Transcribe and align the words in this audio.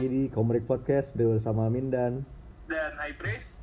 lagi 0.00 0.16
di 0.16 0.32
Komrik 0.32 0.64
Podcast 0.64 1.12
bersama 1.12 1.68
Mindan. 1.68 2.24
dan 2.72 2.96
High 2.96 3.20
Priest. 3.20 3.60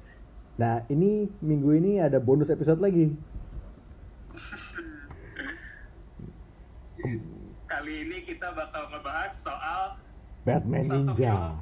Nah, 0.62 0.86
ini 0.86 1.26
minggu 1.42 1.74
ini 1.82 1.98
ada 1.98 2.22
bonus 2.22 2.54
episode 2.54 2.78
lagi. 2.78 3.10
Kali 7.74 7.94
ini 8.06 8.22
kita 8.22 8.54
bakal 8.54 8.86
ngebahas 8.94 9.34
soal 9.34 9.98
Batman 10.46 10.86
Ninja. 10.86 11.18
film. 11.18 11.58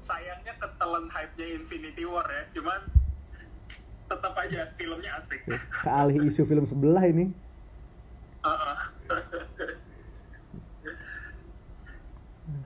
sayangnya 0.00 0.56
ketelan 0.56 1.12
hype-nya 1.12 1.60
Infinity 1.60 2.08
War 2.08 2.24
ya, 2.32 2.48
cuman 2.56 2.88
tetap 4.08 4.32
aja 4.32 4.72
filmnya 4.80 5.12
asik. 5.20 5.44
Kealih 5.84 6.24
isu 6.32 6.48
film 6.48 6.64
sebelah 6.64 7.04
ini. 7.04 7.28
Heeh. 8.48 9.44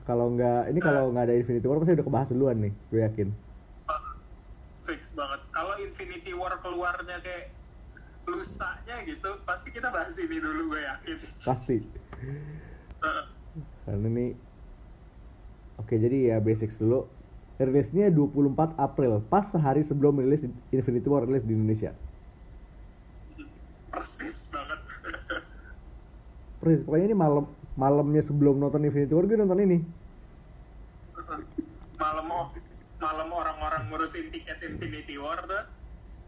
Kalau 0.05 0.33
nggak, 0.33 0.73
ini 0.73 0.79
kalau 0.81 1.13
nggak 1.13 1.25
ada 1.29 1.35
Infinity 1.37 1.65
War 1.69 1.79
pasti 1.79 1.95
udah 1.95 2.07
kebahas 2.07 2.29
duluan 2.33 2.57
nih, 2.59 2.73
gue 2.89 3.01
yakin. 3.05 3.29
Fix 4.89 5.13
banget. 5.13 5.41
Kalau 5.53 5.73
Infinity 5.77 6.33
War 6.33 6.57
keluarnya 6.59 7.21
kayak 7.21 7.53
lusanya 8.25 9.05
gitu, 9.05 9.29
pasti 9.45 9.69
kita 9.69 9.93
bahas 9.93 10.17
ini 10.17 10.37
dulu 10.41 10.73
gue 10.73 10.81
yakin. 10.81 11.17
Pasti. 11.45 11.77
Karena 13.85 14.07
ini 14.07 14.25
Oke, 15.81 15.97
jadi 15.97 16.17
ya 16.31 16.37
basics 16.37 16.77
dulu. 16.77 17.09
Rilisnya 17.57 18.13
24 18.13 18.77
April, 18.77 19.21
pas 19.29 19.45
sehari 19.49 19.81
sebelum 19.85 20.21
rilis 20.21 20.45
Infinity 20.73 21.07
War 21.09 21.25
rilis 21.25 21.45
di 21.45 21.53
Indonesia. 21.57 21.93
Persis 23.89 24.45
banget. 24.53 24.79
Persis, 26.61 26.81
pokoknya 26.85 27.05
ini 27.13 27.17
malam 27.17 27.45
malamnya 27.81 28.21
sebelum 28.21 28.61
nonton 28.61 28.85
Infinity 28.85 29.09
War 29.17 29.25
gue 29.25 29.41
nonton 29.41 29.57
ini. 29.65 29.81
malam 31.97 32.29
malam 33.01 33.29
orang-orang 33.33 33.89
ngurusin 33.89 34.29
tiket 34.29 34.61
Infinity 34.61 35.17
War 35.17 35.41
tuh 35.49 35.65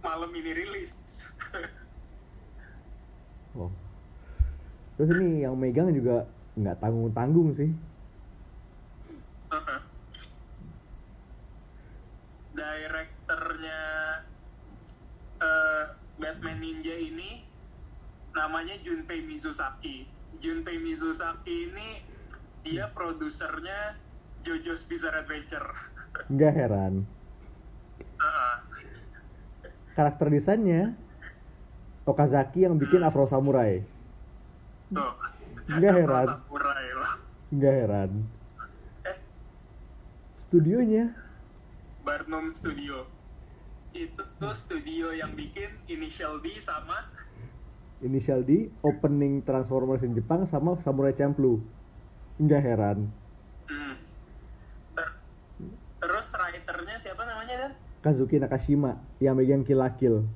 malam 0.02 0.34
ini 0.34 0.52
rilis 0.58 0.98
Oh. 3.54 3.70
Terus 4.98 5.14
ini 5.14 5.46
yang 5.46 5.54
megang 5.54 5.94
juga 5.94 6.26
nggak 6.58 6.82
tanggung-tanggung 6.82 7.54
sih. 7.54 7.70
direkturnya 12.54 13.80
eh, 15.42 15.84
Batman 16.18 16.58
Ninja 16.58 16.96
ini 16.98 17.46
namanya 18.34 18.74
Junpei 18.82 19.22
Mizusaki 19.22 20.10
Junpei 20.44 20.76
Mizusaki 20.76 21.72
ini 21.72 22.04
dia 22.62 22.92
produsernya 22.92 23.96
JoJo's 24.44 24.84
Bizarre 24.84 25.24
Adventure 25.24 25.72
Nggak 26.34 26.54
heran. 26.54 26.94
Heeh. 28.20 28.56
Karakter 29.96 30.28
desainnya 30.28 30.94
Okazaki 32.04 32.68
yang 32.68 32.76
bikin 32.76 33.02
Afro 33.02 33.24
Samurai. 33.24 33.80
tuh 34.92 35.14
Nggak 35.72 35.94
heran. 35.96 36.28
Samurai. 36.28 36.86
Nggak 37.50 37.74
heran. 37.74 38.12
eh 39.08 39.18
Studionya 40.44 41.16
Barnum 42.04 42.52
Studio 42.52 43.08
itu 43.94 44.24
tuh 44.42 44.54
studio 44.58 45.14
yang 45.14 45.38
bikin 45.38 45.70
Initial 45.88 46.42
D 46.42 46.58
sama 46.60 47.08
inisial 48.04 48.44
D, 48.44 48.68
opening 48.84 49.42
Transformers 49.48 50.04
in 50.04 50.14
Jepang 50.14 50.44
sama 50.46 50.76
Samurai 50.84 51.16
Champloo. 51.16 51.64
Nggak 52.38 52.62
heran. 52.62 52.98
hmm, 53.72 53.96
ter- 55.00 55.18
terus 56.04 56.28
writernya 56.36 56.96
siapa 57.00 57.24
namanya 57.24 57.56
dan 57.56 57.72
Kazuki 58.04 58.36
Nakashima 58.36 59.00
yang 59.24 59.40
megang 59.40 59.64
Kill 59.64 59.80
la 59.80 59.96
Kill. 59.96 60.28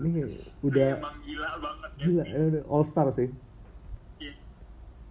Ini 0.00 0.24
udah 0.64 0.90
emang 0.96 1.20
gila 1.20 1.50
banget 1.60 1.90
ya 2.00 2.04
gila, 2.08 2.22
eh, 2.24 2.44
udah 2.48 2.62
all 2.72 2.84
star 2.88 3.12
sih. 3.12 3.28
Iya. 4.16 4.32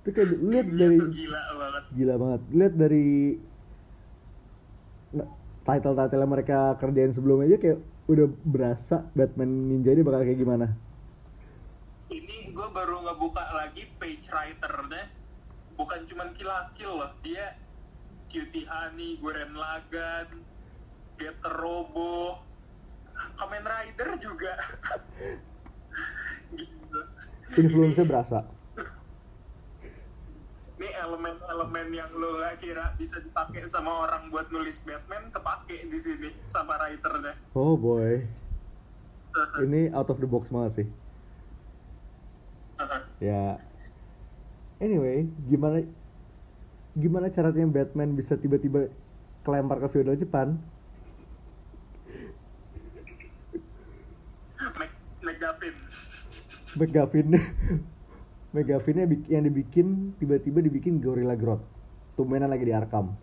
Itu 0.01 0.09
kayak 0.09 0.29
lihat 0.41 0.67
Dia 0.73 0.79
dari 0.81 0.97
gila 1.13 1.41
banget 1.53 1.83
gila 1.93 2.15
banget. 2.17 2.41
Lihat 2.49 2.73
dari 2.73 3.07
nah, 5.13 5.29
title-title 5.69 6.25
mereka 6.25 6.59
kerjain 6.81 7.13
sebelumnya 7.13 7.53
aja 7.53 7.57
kayak 7.61 7.79
udah 8.09 8.25
berasa 8.41 9.05
Batman 9.13 9.69
Ninja 9.69 9.93
ini 9.93 10.01
bakal 10.01 10.25
kayak 10.25 10.41
gimana. 10.41 10.67
ini 12.09 12.49
gue 12.49 12.67
baru 12.73 13.05
ngebuka 13.05 13.53
lagi 13.53 13.85
page 14.01 14.25
writernya 14.33 15.13
bukan 15.77 16.09
cuman 16.09 16.33
kill 16.33 16.97
loh 16.97 17.13
dia 17.21 17.53
Cutie 18.29 18.65
Honey, 18.69 19.17
Guren 19.17 19.57
Lagan, 19.57 20.45
Getter 21.17 21.53
Robo, 21.57 22.37
Kamen 23.41 23.65
Rider 23.65 24.09
juga. 24.21 24.53
gitu. 26.53 28.05
Berasa. 28.05 28.45
Ini 30.79 30.95
elemen-elemen 30.95 31.91
yang 31.91 32.07
lo 32.15 32.39
gak 32.39 32.63
kira 32.63 32.95
bisa 32.95 33.19
dipakai 33.19 33.67
sama 33.67 34.07
orang 34.07 34.31
buat 34.31 34.47
nulis 34.47 34.79
Batman 34.87 35.27
kepake 35.27 35.91
di 35.91 35.99
sini 35.99 36.31
sama 36.47 36.79
writernya. 36.79 37.35
Oh 37.51 37.75
boy. 37.75 38.23
Ini 39.67 39.91
out 39.91 40.07
of 40.07 40.23
the 40.23 40.29
box 40.29 40.47
banget 40.47 40.83
sih. 40.83 40.87
Ya. 43.19 43.59
Anyway, 44.79 45.27
gimana 45.51 45.83
gimana 46.95 47.27
caranya 47.27 47.67
Batman 47.67 48.15
bisa 48.15 48.39
tiba-tiba 48.39 48.87
kelempar 49.43 49.83
ke 49.83 49.91
feudal 49.91 50.15
Jepang? 50.15 50.55
Megapin. 55.19 55.75
McGuffin 56.79 57.27
McGuffinnya 58.49 59.05
bik- 59.05 59.27
yang 59.27 59.43
dibikin 59.43 59.87
tiba-tiba 60.17 60.59
dibikin 60.59 60.97
Gorilla 60.97 61.33
Grodd. 61.33 61.61
Tumbenan 62.13 62.49
lagi 62.49 62.63
di 62.63 62.73
Arkham. 62.73 63.13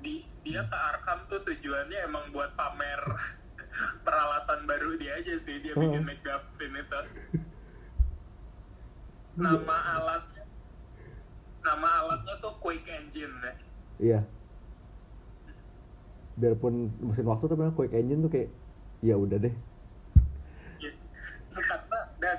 di 0.00 0.14
dia 0.40 0.64
ke 0.64 0.72
Arkham 0.72 1.28
tuh 1.28 1.44
tujuannya 1.44 1.98
emang 2.02 2.30
buat 2.30 2.54
pamer 2.54 3.00
peralatan 4.06 4.64
baru 4.64 4.96
dia 4.96 5.20
aja 5.20 5.36
sih 5.38 5.60
dia 5.60 5.74
bikin 5.74 6.00
Oh. 6.00 6.08
McGuffin 6.08 6.72
itu 6.74 7.00
nama 9.36 9.76
alatnya 9.94 10.44
nama 11.60 11.88
alatnya 12.00 12.34
tuh 12.40 12.56
Quake 12.58 12.88
Engine 12.88 13.34
ya 13.38 13.54
Iya. 14.00 14.20
Biarpun 16.34 16.88
mesin 16.98 17.28
waktu 17.28 17.44
tapi 17.46 17.68
Quake 17.70 17.92
Engine 17.92 18.24
tuh 18.24 18.32
kayak 18.32 18.48
ya 19.00 19.12
udah 19.14 19.36
deh. 19.36 19.52
Ya, 20.80 20.90
karena 21.52 22.00
dan 22.16 22.38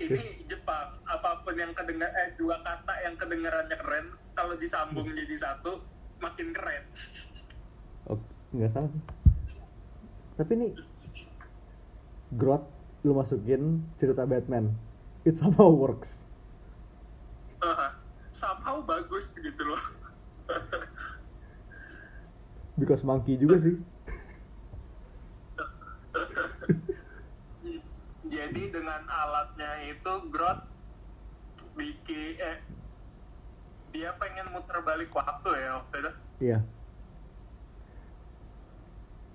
ini 0.00 0.44
Jepang 0.46 1.00
apa 1.08 1.42
pun 1.42 1.56
yang 1.56 1.72
kedengar 1.72 2.10
eh 2.14 2.34
dua 2.36 2.60
kata 2.62 2.94
yang 3.04 3.14
kedengarannya 3.16 3.76
keren 3.76 4.06
kalau 4.36 4.54
disambung 4.56 5.08
jadi 5.08 5.36
satu 5.40 5.80
makin 6.20 6.52
keren 6.52 6.84
Oh, 8.06 8.22
nggak 8.54 8.70
salah. 8.70 8.92
Tapi 10.38 10.50
ini 10.54 10.68
Grodd 12.38 12.62
lu 13.02 13.18
masukin 13.18 13.82
cerita 13.98 14.22
Batman. 14.22 14.70
It 15.26 15.42
somehow 15.42 15.74
works. 15.74 16.14
Haha. 17.58 17.98
somehow 18.36 18.84
bagus 18.84 19.32
gitu 19.32 19.62
loh 19.64 19.80
Because 22.76 23.00
monkey 23.00 23.40
juga 23.40 23.56
sih. 23.64 23.80
Jadi 28.36 28.68
dengan 28.68 29.00
alatnya 29.08 29.80
itu 29.88 30.12
Grodd 30.28 30.60
bikin 31.72 32.36
eh 32.36 32.60
dia 33.96 34.12
pengen 34.20 34.52
muter 34.52 34.76
balik 34.84 35.08
waktu 35.16 35.56
ya 35.56 35.80
waktu 35.80 35.96
itu. 36.04 36.12
Iya. 36.44 36.58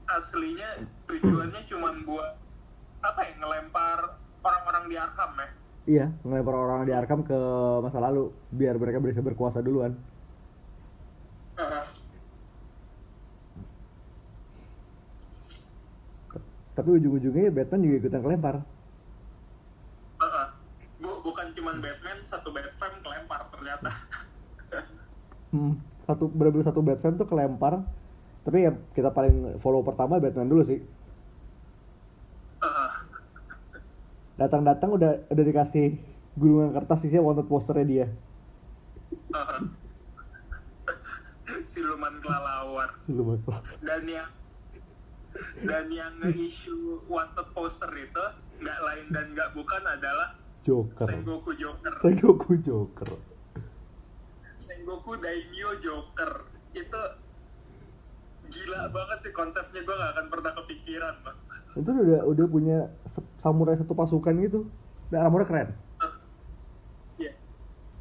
Aslinya 0.05 0.85
tujuannya 1.09 1.61
cuma 1.65 1.89
buat 2.05 2.37
apa 3.01 3.25
ya 3.25 3.33
ngelempar 3.41 4.21
orang-orang 4.45 4.83
di 4.85 4.95
Arkham 5.01 5.31
ya. 5.33 5.49
Iya, 5.89 6.05
ngelempar 6.21 6.53
orang 6.53 6.85
di 6.85 6.93
Arkham 6.93 7.25
ke 7.25 7.39
masa 7.81 7.97
lalu 7.97 8.29
biar 8.53 8.77
mereka 8.77 9.01
bisa 9.01 9.25
berkuasa 9.25 9.65
duluan. 9.65 9.97
Tapi 16.77 16.89
ujung-ujungnya 17.01 17.49
Batman 17.49 17.81
juga 17.81 17.97
ikutan 17.97 18.21
kelempar. 18.21 18.55
Heeh. 21.61 21.77
Bu- 21.77 21.93
bukan 21.93 22.01
cuma 22.17 22.17
Batman, 22.17 22.17
satu 22.25 22.49
Batman 22.49 22.93
kelempar 23.05 23.39
ternyata. 23.53 23.89
Hmm, 25.51 25.73
satu 26.07 26.31
benar-benar 26.31 26.65
satu 26.71 26.81
Batman 26.81 27.13
tuh 27.17 27.27
kelempar. 27.29 27.73
Tapi 28.41 28.57
ya 28.65 28.71
kita 28.97 29.13
paling 29.13 29.61
follow 29.61 29.85
pertama 29.85 30.17
Batman 30.17 30.49
dulu 30.49 30.63
sih. 30.65 30.81
Datang-datang 34.37 34.89
udah 34.97 35.11
udah 35.29 35.43
dikasih 35.45 36.01
gulungan 36.37 36.73
kertas 36.73 37.05
isinya 37.05 37.21
wanted 37.21 37.47
posternya 37.47 37.87
dia 37.87 38.07
siluman 41.71 42.15
kelelawar 42.23 42.89
siluman 43.05 43.39
dan 43.83 44.03
yang 44.07 44.29
dan 45.67 45.91
yang 45.91 46.13
nge-issue 46.23 47.03
wanted 47.07 47.47
poster 47.51 47.91
itu 47.95 48.25
nggak 48.63 48.79
lain 48.83 49.05
dan 49.11 49.25
nggak 49.35 49.51
bukan 49.55 49.83
adalah 49.83 50.40
Joker. 50.61 51.07
Sengoku 51.09 51.51
Joker. 51.57 51.93
Sengoku 51.99 52.51
Joker. 52.61 53.09
Sengoku 54.61 55.11
Daimyo 55.17 55.69
Joker. 55.81 56.31
Itu 56.71 57.01
gila 58.51 58.91
banget 58.91 59.17
sih 59.23 59.31
konsepnya 59.31 59.79
gue 59.79 59.95
gak 59.95 60.11
akan 60.11 60.25
pernah 60.27 60.51
kepikiran 60.59 61.15
bang 61.23 61.39
itu 61.71 61.87
udah 61.87 62.27
udah 62.27 62.45
punya 62.51 62.77
samurai 63.39 63.79
satu 63.79 63.95
pasukan 63.95 64.35
gitu. 64.43 64.67
Dan 65.07 65.23
armornya 65.27 65.47
keren. 65.47 65.69
Iya. 67.15 67.31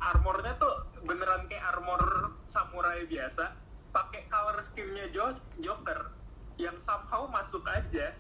Armornya 0.02 0.58
tuh 0.58 0.74
beneran 1.06 1.46
kayak 1.46 1.74
armor 1.74 2.02
samurai 2.50 3.06
biasa, 3.06 3.54
pakai 3.94 4.26
color 4.26 4.58
skinnya 4.66 5.06
Jo- 5.14 5.42
Joker. 5.62 6.10
Yang 6.58 6.82
somehow 6.82 7.30
masuk 7.30 7.62
aja. 7.66 8.14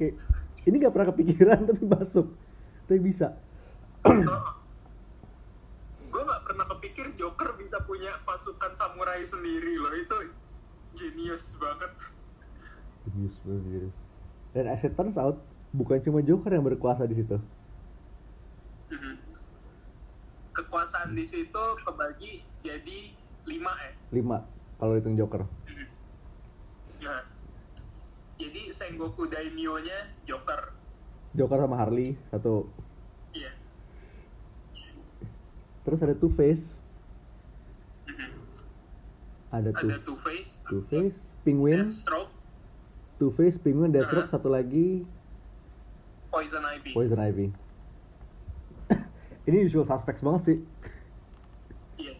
kayak 0.00 0.16
ini 0.66 0.74
nggak 0.80 0.92
pernah 0.92 1.08
kepikiran 1.14 1.58
tapi 1.70 1.84
masuk. 1.84 2.26
Tapi 2.88 2.98
bisa. 3.00 3.36
Gue 6.10 6.22
gak 6.26 6.42
pernah 6.42 6.66
kepikir 6.74 7.14
Joker 7.14 7.54
bisa 7.54 7.78
punya 7.86 8.18
pasukan 8.26 8.74
samurai 8.74 9.22
sendiri 9.22 9.78
loh. 9.78 9.94
Itu 9.94 10.16
genius 10.98 11.54
banget. 11.60 11.92
Genius 13.06 13.36
banget 13.46 13.94
dan 14.50 14.66
as 14.66 14.82
it 14.82 14.94
turns 14.98 15.14
out 15.14 15.38
bukan 15.70 16.02
cuma 16.02 16.18
Joker 16.22 16.50
yang 16.50 16.66
berkuasa 16.66 17.06
di 17.06 17.22
situ. 17.22 17.38
Mhm. 18.90 19.14
Kekuasaan 20.50 21.14
di 21.14 21.24
situ 21.30 21.64
kebagi 21.86 22.42
jadi 22.66 23.14
lima 23.46 23.72
ya. 23.78 23.92
lima 24.10 24.38
kalau 24.82 24.98
hitung 24.98 25.14
Joker. 25.14 25.46
Nah, 27.00 27.22
jadi 28.40 28.72
Sengoku 28.72 29.24
Daimyo-nya 29.24 30.08
Joker. 30.24 30.72
Joker 31.30 31.58
sama 31.60 31.76
Harley 31.76 32.16
satu 32.26 32.66
Iya. 33.30 33.52
terus 35.80 36.00
ada 36.00 36.12
Two 36.12 36.30
Face 36.30 36.64
ada 39.50 39.70
Two, 39.72 39.82
Ada 39.84 39.98
Two 40.00 40.14
Face, 40.16 40.50
Two 40.64 40.82
Face 40.84 41.18
Penguin 41.42 41.90
Deathstroke, 41.90 42.30
Two 43.16 43.30
Face 43.32 43.56
Penguin 43.56 43.90
Deathstroke 43.90 44.26
Uh-huh. 44.26 44.36
satu 44.36 44.48
lagi 44.48 45.02
Poison 46.30 46.62
Ivy. 46.62 46.90
Poison 46.94 47.18
Ivy 47.18 47.46
ini 49.46 49.56
usual 49.60 49.82
suspects 49.84 50.20
banget 50.20 50.42
sih 50.44 50.58
Iya. 51.98 52.14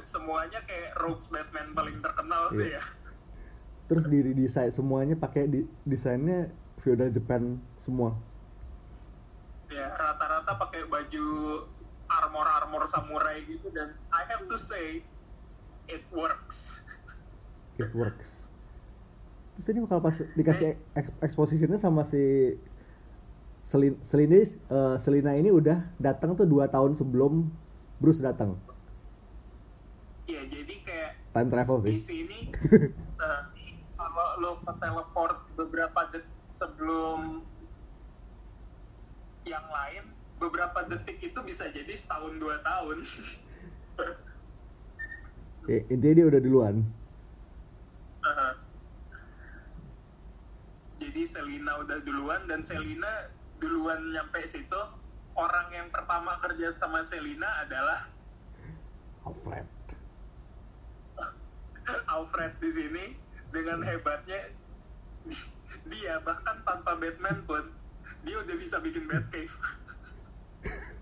Semuanya 0.00 0.62
kayak 0.62 0.94
Rogues 0.96 1.26
Batman 1.26 1.74
paling 1.74 1.98
terkenal 1.98 2.50
sih 2.52 2.70
Iya. 2.70 2.78
ya. 2.78 2.84
Terus 3.88 4.04
di 4.04 4.20
desain 4.36 4.70
semuanya 4.76 5.16
pakai 5.16 5.48
di, 5.48 5.64
desainnya 5.88 6.52
feudal 6.84 7.08
Japan 7.08 7.56
semua. 7.82 8.12
Ya, 9.72 9.88
rata-rata 9.96 10.52
pakai 10.56 10.88
baju 10.88 11.26
armor-armor 12.08 12.88
samurai 12.88 13.44
gitu 13.44 13.68
dan 13.72 13.92
I 14.12 14.24
have 14.28 14.44
to 14.48 14.56
say 14.56 15.04
it 15.88 16.04
works. 16.12 16.80
it 17.78 17.90
works. 17.94 18.28
Terus 19.58 19.66
ini 19.74 19.78
kalau 19.90 20.02
pas 20.04 20.16
dikasih 20.38 20.78
eks- 20.94 21.16
expositionnya 21.24 21.78
sama 21.82 22.06
si 22.06 22.54
Selin, 23.68 23.94
Selina, 24.08 24.36
eh, 24.40 24.96
Selina 25.04 25.32
ini 25.36 25.52
udah 25.52 25.92
datang 26.00 26.32
tuh 26.38 26.48
dua 26.48 26.72
tahun 26.72 26.96
sebelum 26.96 27.52
Bruce 28.00 28.22
datang. 28.24 28.56
Iya, 30.28 30.44
jadi 30.48 30.74
kayak 30.84 31.10
time 31.32 31.48
travel 31.52 31.78
di 31.84 31.96
sih 32.00 32.00
sini 32.00 32.38
eh, 32.52 32.92
kalau 33.20 33.47
lo 34.38 34.62
ke 34.62 34.72
teleport 34.78 35.36
beberapa 35.58 36.00
detik 36.14 36.30
sebelum 36.58 37.42
yang 39.42 39.66
lain 39.66 40.04
beberapa 40.38 40.86
detik 40.86 41.18
itu 41.18 41.38
bisa 41.42 41.66
jadi 41.74 41.98
setahun 41.98 42.38
dua 42.38 42.62
tahun. 42.62 43.02
Ya, 45.66 45.82
intinya 45.92 46.14
dia 46.14 46.26
udah 46.30 46.40
duluan. 46.42 46.76
Aha. 48.18 48.50
jadi 50.98 51.22
Selina 51.30 51.78
udah 51.78 52.02
duluan 52.02 52.50
dan 52.50 52.60
Selina 52.62 53.30
duluan 53.62 54.14
nyampe 54.14 54.42
situ. 54.46 54.82
Orang 55.38 55.70
yang 55.70 55.86
pertama 55.94 56.34
kerja 56.42 56.74
sama 56.74 57.06
Selina 57.06 57.46
adalah 57.62 58.10
Alfred. 59.22 59.66
Alfred 62.14 62.52
di 62.58 62.70
sini 62.74 63.04
dengan 63.52 63.80
hebatnya 63.84 64.40
dia 65.92 66.14
bahkan 66.24 66.56
tanpa 66.64 66.96
Batman 66.96 67.38
pun 67.48 67.64
dia 68.26 68.36
udah 68.42 68.56
bisa 68.58 68.76
bikin 68.82 69.06
Batcave. 69.06 69.54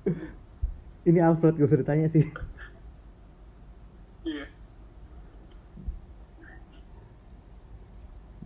Ini 1.08 1.22
Alfred 1.22 1.54
gak 1.54 1.70
usah 1.70 1.80
ditanya 1.80 2.08
sih. 2.10 2.26
Iya. 4.26 4.46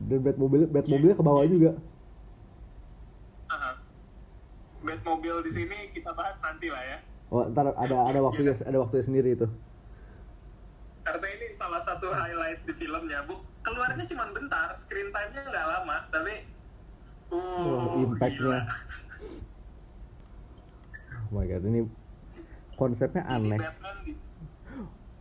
Dan 0.00 0.20
Batmobile 0.20 0.68
Batmobile 0.68 1.16
ke 1.16 1.22
bawah 1.24 1.44
juga. 1.48 1.72
Aha. 3.48 3.80
Batmobile 4.84 5.40
di 5.48 5.52
sini 5.56 5.88
kita 5.96 6.12
bahas 6.12 6.36
nanti 6.44 6.68
lah 6.68 6.84
ya. 6.84 6.98
Oh 7.32 7.46
ntar 7.48 7.72
ada 7.72 7.96
ada 8.10 8.20
waktunya 8.20 8.52
ada 8.60 8.76
waktunya 8.76 9.04
sendiri 9.08 9.30
itu. 9.38 9.48
Karena 11.04 11.26
ini 11.32 11.46
salah 11.56 11.80
satu 11.84 12.12
highlight 12.12 12.60
di 12.68 12.76
filmnya 12.76 13.24
bu 13.24 13.40
keluarnya 13.70 14.04
cuma 14.10 14.24
bentar 14.34 14.74
screen 14.82 15.14
time-nya 15.14 15.42
nggak 15.46 15.66
lama 15.70 15.96
tapi 16.10 16.34
uh, 17.30 17.38
Wah, 17.38 18.02
impact-nya. 18.02 18.60
oh 21.30 21.38
my 21.38 21.46
god 21.46 21.62
ini 21.62 21.80
konsepnya 22.74 23.22
aneh. 23.28 23.60
Batman 23.60 23.96
di 24.02 24.12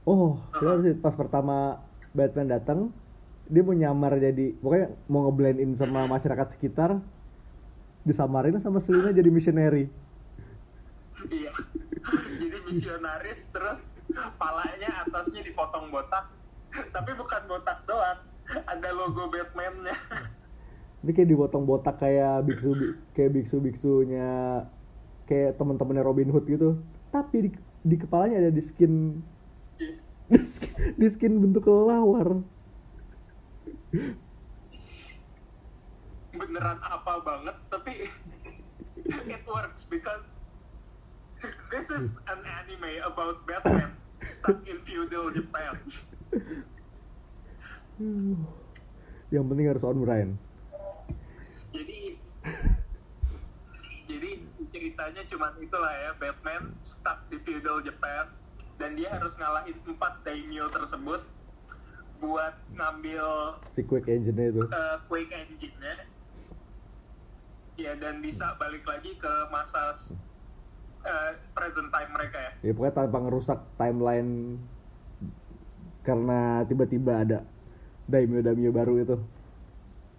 Oh, 0.09 0.41
kita 0.57 0.81
sih 0.81 0.95
pas 0.97 1.13
pertama 1.13 1.85
Batman 2.17 2.49
datang, 2.49 2.79
dia 3.45 3.61
mau 3.61 3.77
nyamar 3.77 4.17
jadi 4.17 4.57
pokoknya 4.57 4.87
mau 5.05 5.29
ngeblend 5.29 5.61
in 5.61 5.77
sama 5.77 6.09
masyarakat 6.09 6.57
sekitar, 6.57 6.97
disamarin 8.07 8.57
sama 8.57 8.81
Selina 8.81 9.13
jadi 9.13 9.29
missionary. 9.29 9.85
iya. 11.29 11.53
Jadi 12.41 12.57
misionaris 12.73 13.53
terus 13.53 13.85
palanya 14.41 15.05
atasnya 15.05 15.45
dipotong 15.45 15.93
botak. 15.93 16.25
Tapi 16.73 17.11
bukan 17.13 17.41
botak 17.45 17.85
doang 17.85 18.28
ada 18.49 18.89
logo 18.93 19.29
Batman-nya 19.29 19.95
Ini 20.99 21.11
kayak 21.15 21.29
dipotong 21.31 21.63
botak 21.63 22.03
kayak 22.03 22.43
biksu 22.43 22.99
kayak 23.15 23.31
biksu 23.31 23.63
biksunya 23.63 24.67
kayak 25.31 25.55
teman-temannya 25.55 26.03
Robin 26.03 26.27
Hood 26.27 26.43
gitu. 26.49 26.75
Tapi 27.13 27.47
di, 27.47 27.49
di 27.87 27.95
kepalanya 27.95 28.43
ada 28.43 28.51
di 28.51 28.59
skin 28.59 29.23
di 30.27 30.39
skin, 30.43 30.75
di 30.99 31.07
skin 31.07 31.39
bentuk 31.39 31.63
kelelawar. 31.63 32.43
beneran 36.39 36.79
apa 36.85 37.19
banget 37.25 37.57
tapi 37.67 38.07
it 39.09 39.43
works 39.49 39.83
because 39.89 40.29
this 41.73 41.87
is 41.89 42.15
an 42.29 42.39
anime 42.45 43.01
about 43.03 43.43
Batman 43.49 43.97
stuck 44.23 44.61
in 44.69 44.79
feudal 44.85 45.33
Japan 45.33 45.75
Yang 49.29 49.43
penting 49.45 49.67
harus 49.67 49.83
on 49.83 49.99
brand. 49.99 50.31
jadi 51.69 52.17
jadi 54.09 54.29
ceritanya 54.73 55.21
cuma 55.29 55.53
itulah 55.61 55.93
ya 55.93 56.11
Batman 56.17 56.73
stuck 56.81 57.29
di 57.29 57.37
feudal 57.45 57.85
Japan 57.85 58.25
dan 58.81 58.97
dia 58.97 59.13
harus 59.13 59.37
ngalahin 59.37 59.77
empat 59.85 60.25
daimyo 60.25 60.65
tersebut 60.73 61.21
buat 62.17 62.55
ngambil 62.73 63.53
Si 63.77 63.85
quick 63.85 64.09
engine 64.09 64.39
itu. 64.49 64.65
uh, 64.65 64.97
Quake 65.05 65.29
engine-nya 65.29 66.09
ya 67.79 67.95
dan 67.95 68.19
bisa 68.19 68.57
balik 68.59 68.83
lagi 68.83 69.15
ke 69.15 69.33
masa 69.53 69.95
uh, 71.05 71.31
present 71.55 71.87
time 71.93 72.11
mereka 72.11 72.37
ya 72.39 72.51
Ya 72.65 72.71
pokoknya 72.75 72.95
tanpa 72.97 73.17
ngerusak 73.23 73.59
timeline 73.77 74.57
karena 76.03 76.65
tiba-tiba 76.65 77.13
ada 77.23 77.39
daimyo-daimyo 78.09 78.71
baru 78.73 78.93
itu. 78.99 79.17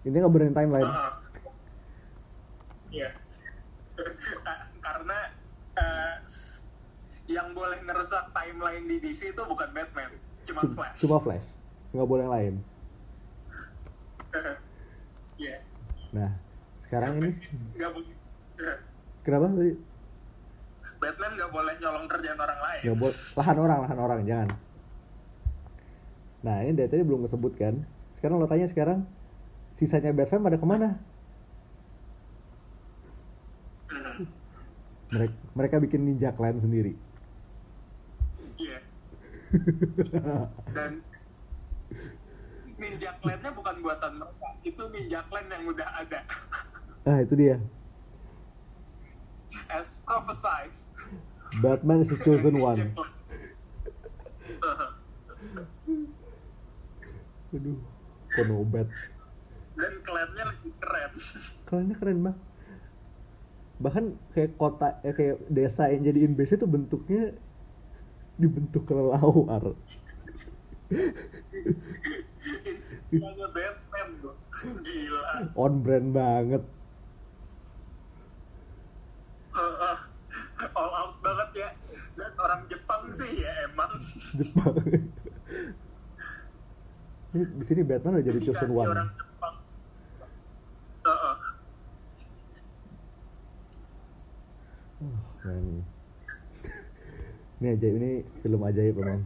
Ini 0.07 0.15
nggak 0.15 0.33
benerin 0.33 0.55
timeline. 0.55 0.87
Heeh. 0.87 1.13
Iya. 2.91 3.09
Karena 4.85 5.19
uh, 5.77 6.15
yang 7.27 7.53
boleh 7.53 7.77
ngerusak 7.83 8.31
timeline 8.33 8.87
di 8.87 8.97
DC 8.99 9.35
itu 9.35 9.43
bukan 9.45 9.69
Batman, 9.71 10.11
cuma 10.47 10.59
Cuma, 10.65 10.73
Flash. 10.73 10.97
cuma 11.03 11.17
Flash. 11.21 11.47
Nggak 11.93 12.07
boleh 12.07 12.23
yang 12.25 12.33
lain. 12.33 12.53
Iya. 15.41 15.57
Nah, 16.13 16.29
sekarang 16.85 17.17
ini 17.17 17.33
Nggak 17.73 17.91
boleh. 17.97 18.13
kenapa 19.25 19.49
tadi? 19.57 19.73
Batman 21.01 21.31
nggak 21.33 21.49
boleh 21.49 21.73
nyolong 21.81 22.05
kerjaan 22.05 22.37
orang 22.37 22.59
lain 22.61 22.81
nggak 22.85 22.97
boleh 23.01 23.15
lahan 23.33 23.57
orang 23.57 23.79
lahan 23.81 23.97
orang 23.97 24.19
jangan 24.21 24.49
nah 26.41 26.65
ini 26.65 26.73
dari 26.73 26.89
tadi 26.89 27.05
belum 27.05 27.29
kesebut 27.29 27.53
kan? 27.57 27.85
Sekarang 28.17 28.41
lo 28.41 28.49
tanya 28.49 28.69
sekarang 28.69 29.05
sisanya 29.77 30.13
Batman 30.13 30.45
pada 30.45 30.57
ke 30.57 30.65
mana? 30.65 30.89
Mereka 35.11 35.35
mereka 35.53 35.75
bikin 35.83 36.01
ninja 36.07 36.31
clan 36.33 36.57
sendiri. 36.63 36.95
Iya. 38.55 38.79
Dan 40.75 41.03
Ninja 42.81 43.13
Clan-nya 43.21 43.53
bukan 43.53 43.77
buatan 43.85 44.17
mereka 44.17 44.49
itu 44.65 44.83
Ninja 44.89 45.21
Clan 45.29 45.45
yang 45.53 45.69
udah 45.69 45.85
ada. 46.01 46.25
Ah 47.05 47.21
itu 47.21 47.37
dia. 47.37 47.61
As 49.69 50.01
prophesized. 50.07 50.89
Batman 51.61 52.01
is 52.01 52.09
the 52.09 52.17
chosen 52.23 52.57
one. 52.57 52.89
aduh 57.51 57.79
konobat 58.31 58.87
dan 59.75 59.93
klannya 60.03 60.43
lebih 60.51 60.73
keren. 60.83 61.11
Kaliannya 61.67 61.95
keren 61.95 62.19
banget. 62.23 62.39
Bahkan 63.81 64.05
kayak 64.35 64.51
kota 64.59 64.87
eh, 65.01 65.13
kayak 65.15 65.37
desa 65.49 65.89
yang 65.89 66.05
jadiin 66.05 66.35
base 66.37 66.53
itu 66.59 66.67
bentuknya 66.67 67.33
dibentuk 68.37 68.85
kelelawar. 68.85 69.73
Batman 73.11 74.09
gila. 74.83 75.33
On 75.55 75.73
brand 75.81 76.09
banget. 76.13 76.63
Eh, 79.51 79.75
eh, 79.81 79.97
all 80.77 80.91
out 80.93 81.15
banget 81.23 81.49
ya. 81.57 81.69
Dan 82.19 82.31
orang 82.37 82.61
Jepang 82.67 83.03
sih 83.17 83.31
ya 83.39 83.51
emang. 83.71 83.91
Jepang 84.35 84.75
ini 87.31 87.43
di 87.47 87.63
sini 87.63 87.81
Batman 87.87 88.19
udah 88.19 88.25
jadi 88.27 88.39
chosen 88.43 88.69
one. 88.75 88.91
orang 88.91 89.09
Jepang. 89.15 89.55
Eh. 91.07 91.37
Oh, 95.01 95.19
man. 95.47 95.65
ini 97.61 97.67
ajaib 97.77 97.95
ini 98.01 98.11
film 98.41 98.61
ajaib 98.65 98.95
memang 98.97 99.21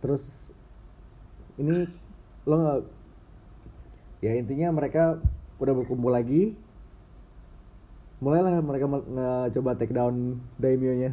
terus 0.00 0.24
ini 1.60 1.84
lo 2.48 2.54
nggak 2.56 2.80
ya 4.24 4.32
intinya 4.38 4.72
mereka 4.72 5.20
udah 5.60 5.76
berkumpul 5.76 6.08
lagi. 6.08 6.56
Mulailah 8.20 8.64
mereka 8.64 8.84
me- 8.88 9.04
nge- 9.04 9.76
take 9.76 9.92
down 9.92 10.40
daimyo 10.56 10.92
nya 10.96 11.12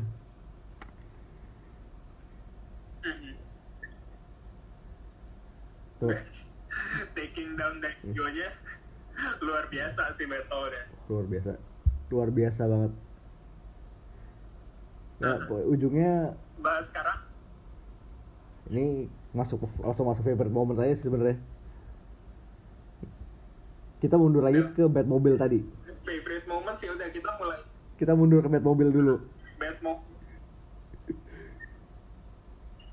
tuh. 6.00 6.14
Taking 7.18 7.58
down 7.58 7.82
Daikyo-nya 7.82 8.50
luar 9.42 9.66
biasa 9.74 10.14
sih 10.14 10.30
metode 10.30 10.78
luar 11.08 11.26
biasa. 11.26 11.52
Luar 12.12 12.30
biasa 12.32 12.62
banget. 12.68 12.92
Ya 15.18 15.34
pokoknya 15.42 15.66
ujungnya 15.74 16.14
bahas 16.62 16.86
sekarang. 16.94 17.20
Ini 18.70 19.10
masuk 19.34 19.66
langsung 19.82 20.06
masuk 20.06 20.24
favorite 20.28 20.54
moment 20.54 20.78
aja 20.84 20.94
sih 21.00 21.08
sebenarnya. 21.08 21.40
Kita 23.98 24.14
mundur 24.14 24.46
lagi 24.46 24.62
ke 24.78 24.86
Batmobile 24.86 25.42
tadi. 25.42 25.60
Favorite 26.06 26.46
moment 26.46 26.78
sih 26.78 26.92
udah 26.92 27.10
kita 27.10 27.34
mulai. 27.42 27.60
Kita 27.98 28.14
mundur 28.14 28.46
ke 28.46 28.50
Batmobile 28.52 28.94
dulu. 28.94 29.16
Batmo 29.58 30.06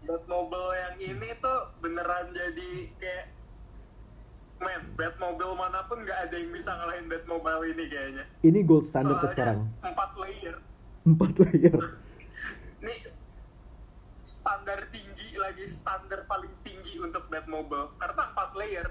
Batmobile 0.09 0.71
yang 0.81 0.97
ini 1.13 1.29
tuh 1.45 1.61
beneran 1.85 2.33
jadi 2.33 2.69
kayak 2.97 3.25
men 4.65 4.83
Batmobile 4.97 5.53
mana 5.53 5.85
pun 5.85 6.01
nggak 6.01 6.19
ada 6.25 6.35
yang 6.41 6.49
bisa 6.49 6.73
ngalahin 6.73 7.07
Batmobile 7.13 7.63
ini 7.69 7.85
kayaknya. 7.93 8.25
Ini 8.41 8.59
gold 8.65 8.89
standard 8.89 9.21
Soalnya 9.21 9.35
sekarang. 9.37 9.59
empat 9.85 10.11
layer. 10.17 10.57
Empat 11.05 11.33
layer. 11.37 11.77
Ini 12.85 12.97
standar 14.25 14.89
tinggi 14.93 15.29
lagi 15.37 15.65
standar 15.69 16.25
paling 16.25 16.53
tinggi 16.65 17.01
untuk 17.01 17.29
Batmobile 17.29 17.93
karena 17.97 18.23
empat 18.33 18.51
layer 18.57 18.89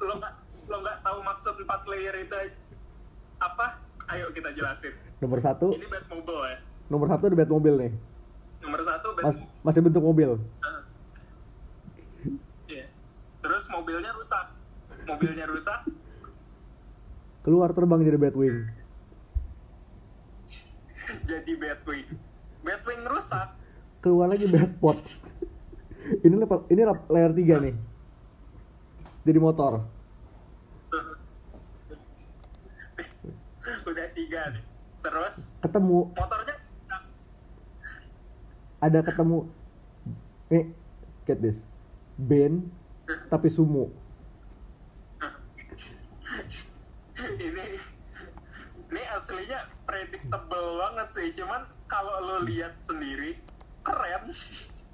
lo 0.00 0.16
nggak 0.16 0.34
lo 0.68 0.76
nggak 0.80 0.98
tahu 1.04 1.18
maksud 1.20 1.54
empat 1.60 1.82
layer 1.88 2.14
itu 2.20 2.36
apa? 3.40 3.80
Ayo 4.12 4.28
kita 4.36 4.52
jelasin. 4.52 4.92
Nomor 5.24 5.40
satu. 5.40 5.72
Ini 5.72 5.88
Batmobile 5.88 6.44
ya? 6.44 6.58
Nomor 6.92 7.06
satu 7.08 7.24
di 7.32 7.36
Batmobile 7.36 7.76
nih. 7.80 7.92
Nomor 8.60 8.80
satu 8.84 9.08
Mas, 9.16 9.36
Batmobile 9.40 9.64
masih 9.64 9.80
bentuk 9.84 10.02
mobil. 10.04 10.30
Iya. 10.36 10.79
Terus 13.40 13.64
mobilnya 13.72 14.12
rusak. 14.16 14.46
Mobilnya 15.08 15.48
rusak. 15.48 15.80
Keluar 17.40 17.72
terbang 17.72 18.04
jadi 18.04 18.20
Batwing. 18.20 18.56
Jadi 21.30 21.52
Batwing. 21.56 22.08
Batwing 22.62 23.02
rusak. 23.08 23.48
Keluar 24.04 24.28
lagi 24.28 24.46
Batpod 24.46 25.00
ini 26.24 26.34
level 26.34 26.64
ini 26.72 26.82
layer 27.08 27.32
3 27.32 27.64
nih. 27.64 27.74
Jadi 29.24 29.38
motor. 29.38 29.80
Udah 33.90 34.06
tiga 34.16 34.40
nih. 34.54 34.62
Terus? 35.00 35.34
Ketemu. 35.62 36.12
Motornya 36.16 36.54
ada 38.80 39.04
ketemu. 39.04 39.44
Nih 40.48 40.72
get 41.28 41.44
this. 41.44 41.60
Band 42.16 42.64
tapi 43.30 43.48
sumo 43.50 43.90
ini 47.20 47.78
ini 48.90 49.02
aslinya 49.14 49.68
predictable 49.84 50.80
banget 50.80 51.08
sih. 51.14 51.28
Cuman 51.36 51.62
kalau 51.86 52.16
lo 52.24 52.36
lihat 52.48 52.74
sendiri 52.82 53.36
keren. 53.86 54.34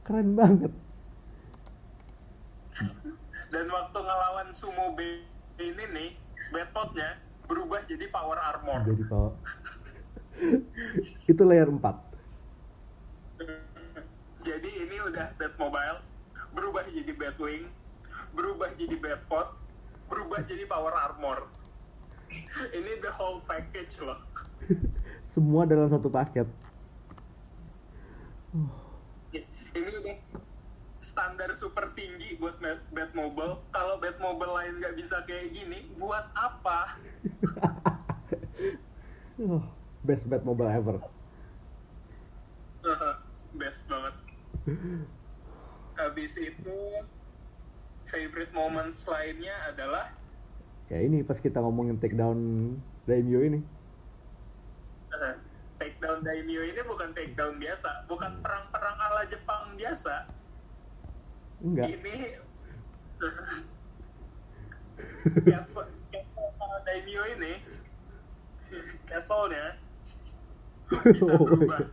Keren 0.05 0.35
banget. 0.35 0.73
Dan 3.49 3.67
waktu 3.71 3.99
ngelawan 3.99 4.51
sumo 4.53 4.93
B 4.99 5.23
ini 5.63 5.85
nih 5.95 6.11
Batpodnya 6.53 7.17
berubah 7.47 7.87
jadi 7.89 8.11
power 8.11 8.37
armor. 8.37 8.85
Jadi 8.85 9.05
kalau 9.09 9.33
itu 11.27 11.43
layer 11.43 11.69
4 11.69 11.81
jadi 14.45 14.71
ini 14.85 14.97
udah 15.09 15.33
Batmobile 15.41 16.01
berubah 16.53 16.85
jadi 16.93 17.13
Batwing 17.17 17.67
berubah 18.37 18.69
jadi 18.77 18.97
Batpod 19.01 19.49
berubah 20.07 20.45
jadi 20.47 20.69
power 20.69 20.95
armor. 20.95 21.51
Ini 22.71 23.01
the 23.03 23.11
whole 23.11 23.43
package 23.49 23.97
loh. 24.05 24.21
Semua 25.35 25.67
dalam 25.67 25.91
satu 25.91 26.07
paket. 26.13 26.47
Ini 29.77 29.89
udah 30.01 30.17
standar 31.03 31.53
super 31.57 31.93
tinggi 31.93 32.37
buat 32.41 32.57
Bat- 32.61 32.89
Batmobile 32.93 33.61
kalau 33.73 34.01
Batmobile 34.01 34.53
lain 34.53 34.73
nggak 34.81 34.97
bisa 34.97 35.21
kayak 35.25 35.53
gini 35.53 35.89
buat 35.97 36.29
apa? 36.37 36.79
Oh, 39.37 39.61
best 40.01 40.25
Batmobile 40.25 40.73
ever. 40.73 40.97
Best 43.61 43.85
banget. 43.85 44.17
Habis 45.93 46.33
itu 46.41 46.77
favorite 48.11 48.53
moments 48.55 49.03
lainnya 49.07 49.55
adalah? 49.69 50.11
Ya 50.87 51.03
ini 51.03 51.23
pas 51.27 51.39
kita 51.39 51.59
ngomongin 51.59 51.99
take 51.99 52.15
down 52.15 52.39
Daimyo 53.07 53.43
ini. 53.43 53.61
Uh, 55.15 55.35
takedown 55.77 56.25
daimyo 56.25 56.65
ini 56.67 56.81
bukan 56.85 57.13
takedown 57.13 57.57
biasa 57.57 58.05
bukan 58.09 58.33
perang-perang 58.43 58.97
ala 58.99 59.23
Jepang 59.29 59.77
biasa. 59.77 60.27
Enggak. 61.63 61.87
Ini 61.95 62.17
castle, 65.47 65.87
castle 66.13 66.77
daimyo 66.85 67.23
ini 67.39 67.53
castle-nya 69.07 69.79
bisa 70.91 71.25
Oh 71.33 71.47
berubah. 71.47 71.81
God. 71.81 71.89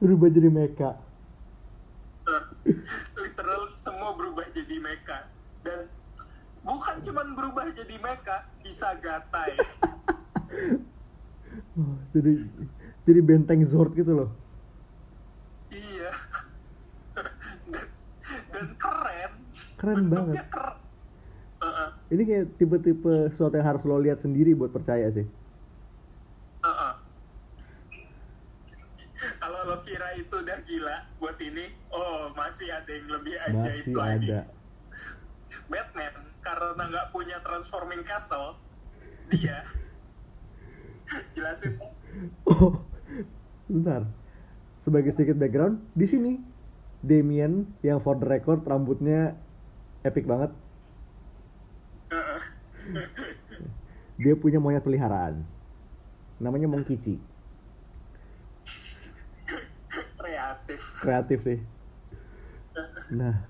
berubah 0.00 0.28
jadi 0.32 0.48
mecha. 0.50 0.90
Semua 2.22 3.01
mecha 4.92 5.18
dan 5.64 5.88
bukan 6.60 6.96
cuman 7.08 7.26
berubah 7.32 7.64
jadi 7.72 7.96
mecha 7.96 8.44
bisa 8.60 8.92
gatai 9.00 9.56
Oh, 11.76 11.96
jadi 12.16 12.48
jadi 13.04 13.20
benteng 13.20 13.64
Zord 13.68 13.92
gitu 13.92 14.12
loh 14.12 14.30
iya 15.68 16.12
dan, 17.12 17.86
dan 18.52 18.66
keren 18.76 19.32
Keren 19.76 19.96
Bentuknya 20.08 20.44
banget. 20.44 20.46
keren 20.48 20.76
Uh-uh. 21.62 21.88
ini 22.08 22.22
kayak 22.24 22.46
tipe-tipe 22.58 23.14
sesuatu 23.32 23.54
yang 23.54 23.68
harus 23.68 23.82
lo 23.84 23.94
lihat 23.98 24.18
sendiri 24.18 24.50
buat 24.50 24.74
percaya 24.74 25.14
sih. 25.14 25.22
Kalau 29.38 29.60
lo 29.70 29.78
kira 29.86 30.18
itu 30.18 30.34
udah 30.34 30.58
gila 30.66 30.96
buat 31.22 31.38
ini, 31.38 31.70
oh 31.94 32.34
masih 32.34 32.66
ada 32.66 32.90
yang 32.90 33.06
lebih 33.06 33.34
ajaib 33.46 33.84
masih 33.86 33.94
lagi. 33.94 34.26
ada 34.26 34.40
karena 36.72 36.88
nggak 36.88 37.12
punya 37.12 37.36
transforming 37.44 38.00
castle, 38.00 38.56
dia. 39.28 39.60
Jelasin. 41.36 41.76
Oh 42.48 42.80
bentar. 43.68 44.08
Sebagai 44.80 45.12
sedikit 45.12 45.36
background 45.36 45.84
di 45.92 46.08
sini 46.08 46.32
Damien 47.04 47.68
yang 47.84 48.00
for 48.00 48.16
the 48.16 48.24
record 48.24 48.64
rambutnya 48.64 49.36
epic 50.00 50.24
banget. 50.24 50.48
Dia 54.16 54.32
punya 54.40 54.56
monyet 54.56 54.80
peliharaan. 54.80 55.44
Namanya 56.40 56.72
Mongkici 56.72 57.20
kreatif. 60.16 60.80
kreatif 61.04 61.38
sih. 61.44 61.58
Nah 63.12 63.44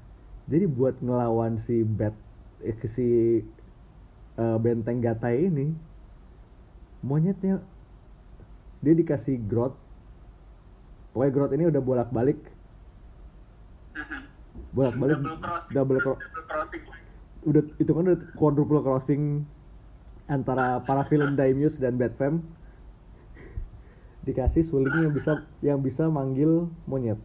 jadi 0.50 0.66
buat 0.66 0.98
ngelawan 0.98 1.62
si 1.62 1.86
bat 1.86 2.18
si 2.94 3.42
eh, 4.38 4.56
benteng 4.62 5.02
gatai 5.02 5.50
ini 5.50 5.74
monyetnya 7.02 7.58
dia 8.82 8.94
dikasih 8.94 9.38
growth. 9.46 9.78
Pokoknya 11.12 11.32
growth 11.34 11.54
ini 11.54 11.64
udah 11.68 11.82
bolak 11.82 12.08
balik 12.10 12.38
bolak 14.72 14.96
balik 14.96 15.20
double 15.20 15.36
crossing, 15.36 15.74
double 15.76 15.98
terus 16.00 16.06
cro- 16.08 16.16
double 16.16 16.44
crossing. 16.48 16.82
udah 17.44 17.62
itu 17.76 17.90
kan 17.92 18.02
udah 18.08 18.18
quadruple 18.40 18.80
crossing 18.80 19.44
antara 20.32 20.80
para 20.80 21.04
film 21.12 21.36
Daimius 21.36 21.76
dan 21.76 22.00
Batfam. 22.00 22.40
Dikasih 24.22 24.64
suling 24.64 24.94
yang 24.94 25.12
bisa 25.12 25.32
yang 25.60 25.78
bisa 25.82 26.06
manggil 26.08 26.70
monyet. 26.88 27.18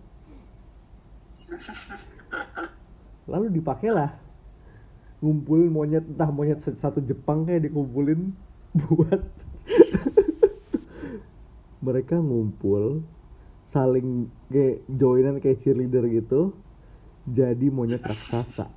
Lalu 3.32 3.53
dipakailah 3.62 4.26
ngumpulin 5.18 5.74
monyet 5.74 6.06
entah 6.06 6.30
monyet 6.30 6.62
satu 6.62 7.02
Jepang 7.02 7.42
kayak 7.46 7.66
dikumpulin 7.66 8.38
buat 8.86 9.22
mereka 11.82 12.22
ngumpul 12.22 13.02
saling 13.74 14.30
kayak 14.50 14.86
joinan 14.90 15.42
kayak 15.42 15.62
cheerleader 15.66 16.06
gitu 16.10 16.54
jadi 17.26 17.68
monyet 17.74 18.06
raksasa 18.06 18.70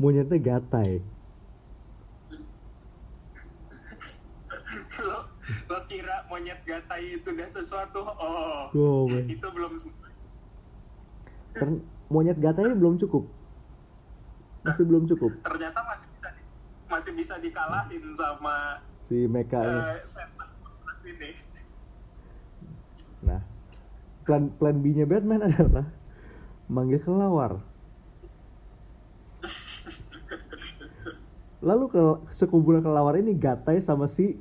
monyetnya 0.00 0.40
gatai 0.40 1.04
lo, 4.98 5.18
lo 5.68 5.78
kira 5.86 6.26
monyet 6.28 6.60
gatai 6.66 7.16
itu 7.20 7.30
udah 7.32 7.48
sesuatu? 7.48 8.02
Oh, 8.04 8.68
Oh, 8.74 9.04
man. 9.08 9.24
itu 9.30 9.46
belum. 9.48 9.80
Ter- 11.56 11.84
monyet 12.10 12.36
gatai 12.36 12.74
belum 12.74 12.98
cukup 13.00 13.37
masih 14.64 14.84
belum 14.84 15.06
cukup? 15.10 15.32
Ternyata 15.44 15.80
masih 15.86 16.08
bisa 16.14 16.28
di- 16.34 16.46
masih 16.88 17.12
bisa 17.14 17.34
dikalahin 17.38 18.14
sama 18.16 18.56
si 19.08 19.26
Mecha 19.28 19.60
ini. 19.64 19.80
eh, 19.80 19.98
ini. 21.08 21.30
nah 23.18 23.42
plan 24.22 24.46
plan 24.60 24.76
B 24.78 24.94
nya 24.94 25.06
Batman 25.08 25.42
adalah 25.48 25.86
manggil 26.68 27.00
kelawar. 27.00 27.64
Lalu 31.68 31.84
ke 31.90 32.02
sekumpulan 32.36 32.84
kelawar 32.84 33.16
ini 33.18 33.34
gatai 33.34 33.80
sama 33.82 34.06
si 34.06 34.38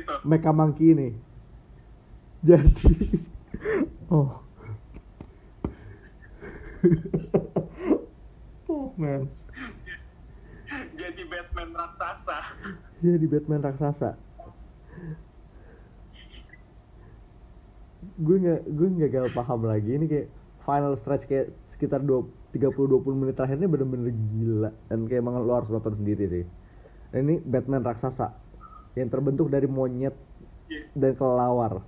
itu. 0.00 0.14
Mecha 0.26 0.52
Monkey 0.52 0.92
ini. 0.92 1.08
Jadi 2.40 2.92
oh 4.14 4.40
oh 9.00 9.02
man 9.02 9.22
Jadi 10.94 11.26
Batman 11.26 11.74
raksasa. 11.74 12.38
jadi 13.02 13.26
Batman 13.26 13.60
raksasa. 13.64 14.14
Gue 18.16 18.36
nggak 18.38 18.60
gue 18.70 18.88
nggak 18.94 19.08
gak 19.10 19.34
paham 19.34 19.66
lagi. 19.66 19.98
Ini 19.98 20.06
kayak 20.06 20.26
final 20.62 20.94
stretch 20.94 21.26
kayak 21.26 21.50
sekitar 21.74 22.06
30-20 22.06 22.22
menit 23.18 23.34
terakhirnya 23.34 23.66
bener-bener 23.66 24.14
gila. 24.30 24.70
Dan 24.86 25.10
kayak 25.10 25.26
emang 25.26 25.42
lo 25.42 25.58
harus 25.58 25.72
nonton 25.74 25.98
sendiri 25.98 26.24
sih. 26.30 26.44
Dan 27.10 27.26
ini 27.26 27.42
Batman 27.42 27.82
raksasa 27.82 28.30
yang 28.94 29.10
terbentuk 29.10 29.50
dari 29.50 29.66
monyet 29.66 30.14
Iya. 30.70 30.86
dan 30.94 31.18
kelelawar 31.18 31.82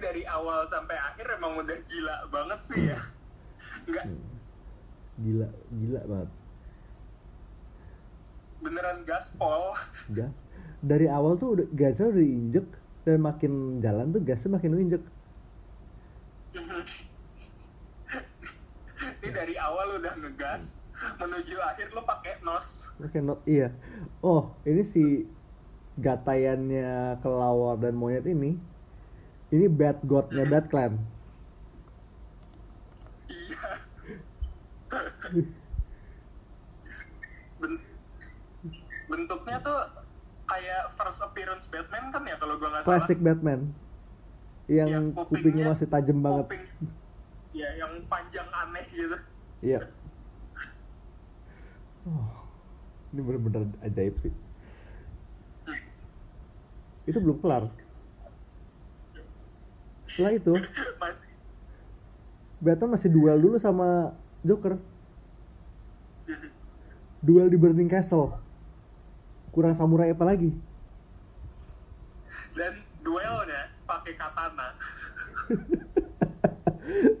dari 0.00 0.24
awal 0.24 0.66
sampai 0.72 0.96
akhir 0.96 1.36
emang 1.36 1.60
udah 1.60 1.78
gila 1.86 2.16
banget 2.32 2.60
sih 2.66 2.80
ya. 2.90 3.00
Enggak 3.86 4.06
gila 5.20 5.48
gila 5.76 6.00
banget 6.08 6.30
beneran 8.60 8.98
gaspol. 9.08 9.76
gas 10.16 10.32
dari 10.80 11.08
awal 11.08 11.36
tuh 11.36 11.60
udah 11.60 11.66
gasnya 11.76 12.08
udah 12.08 12.24
diinjek 12.24 12.66
dan 13.04 13.20
makin 13.20 13.80
jalan 13.84 14.12
tuh 14.12 14.20
gasnya 14.24 14.56
makin 14.56 14.76
injek 14.76 15.04
Ini 19.20 19.28
dari 19.36 19.54
awal 19.60 20.00
udah 20.00 20.16
ngegas, 20.16 20.72
menuju 21.20 21.56
akhir 21.60 21.92
lo 21.92 22.04
pakai 22.08 22.40
nos. 22.40 22.84
Oke, 23.00 23.20
not 23.20 23.40
iya. 23.44 23.72
Oh, 24.24 24.56
ini 24.64 24.80
si 24.80 25.04
gatayannya 26.00 27.20
kelawar 27.20 27.76
dan 27.80 27.96
monyet 27.96 28.24
ini. 28.28 28.56
Ini 29.50 29.66
Bat 29.66 29.98
Godnya 30.06 30.44
Bat 30.46 30.64
Clan. 30.70 30.92
Iya. 33.26 33.62
Ben- 37.58 37.84
bentuknya 39.06 39.56
tuh 39.58 39.78
kayak 40.46 40.82
first 40.94 41.20
appearance 41.20 41.66
Batman 41.66 42.10
kan 42.10 42.22
ya 42.26 42.36
kalau 42.38 42.54
gua 42.56 42.68
nggak 42.70 42.82
salah. 42.82 42.98
Classic 42.98 43.18
Batman. 43.18 43.60
Yang 44.70 45.10
Iya, 45.10 45.26
kupingnya 45.26 45.64
masih 45.74 45.86
tajam 45.90 46.18
banget. 46.22 46.46
ya 47.50 47.66
yang 47.74 47.98
panjang 48.06 48.46
aneh 48.54 48.86
gitu. 48.94 49.18
Iya. 49.60 49.90
Oh, 52.06 52.30
ini 53.10 53.20
bener-bener 53.20 53.66
ajaib 53.82 54.14
sih. 54.22 54.30
Itu 57.04 57.18
belum 57.18 57.42
kelar. 57.42 57.66
Setelah 60.14 60.32
itu, 60.36 60.52
Masih 60.98 61.28
Batman 62.60 62.90
masih 62.92 63.08
duel 63.08 63.38
dulu 63.40 63.56
sama 63.56 64.12
Joker. 64.44 64.76
Duel 67.20 67.48
di 67.48 67.56
Burning 67.56 67.88
Castle. 67.88 68.36
Kurang 69.52 69.76
samurai 69.76 70.12
apa 70.12 70.24
lagi? 70.24 70.52
dan 72.54 72.74
duelnya 73.06 73.70
pakai 73.86 74.14
katana. 74.18 74.68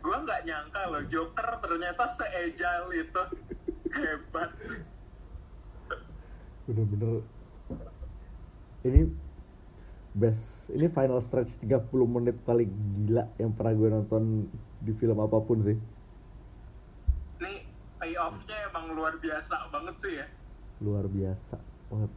gue 0.00 0.16
nggak 0.24 0.40
nyangka 0.48 0.82
loh 0.88 1.04
Joker 1.06 1.60
ternyata 1.60 2.08
seagile 2.16 3.04
itu 3.04 3.22
hebat 3.92 4.50
bener-bener 6.64 7.20
ini 8.86 9.10
best 10.14 10.42
ini 10.74 10.86
final 10.90 11.22
stretch 11.22 11.54
30 11.62 11.86
menit 12.06 12.36
paling 12.42 12.70
gila 13.06 13.26
yang 13.38 13.54
pernah 13.54 13.74
gue 13.74 13.88
nonton 13.90 14.22
di 14.82 14.92
film 14.96 15.18
apa 15.18 15.38
pun 15.42 15.62
sih. 15.66 15.78
Nih 17.42 17.66
payoffnya 17.98 18.56
emang 18.70 18.94
luar 18.94 19.14
biasa 19.18 19.70
banget 19.70 19.94
sih 20.00 20.12
ya. 20.18 20.26
Luar 20.82 21.04
biasa 21.06 21.56
banget. 21.90 22.12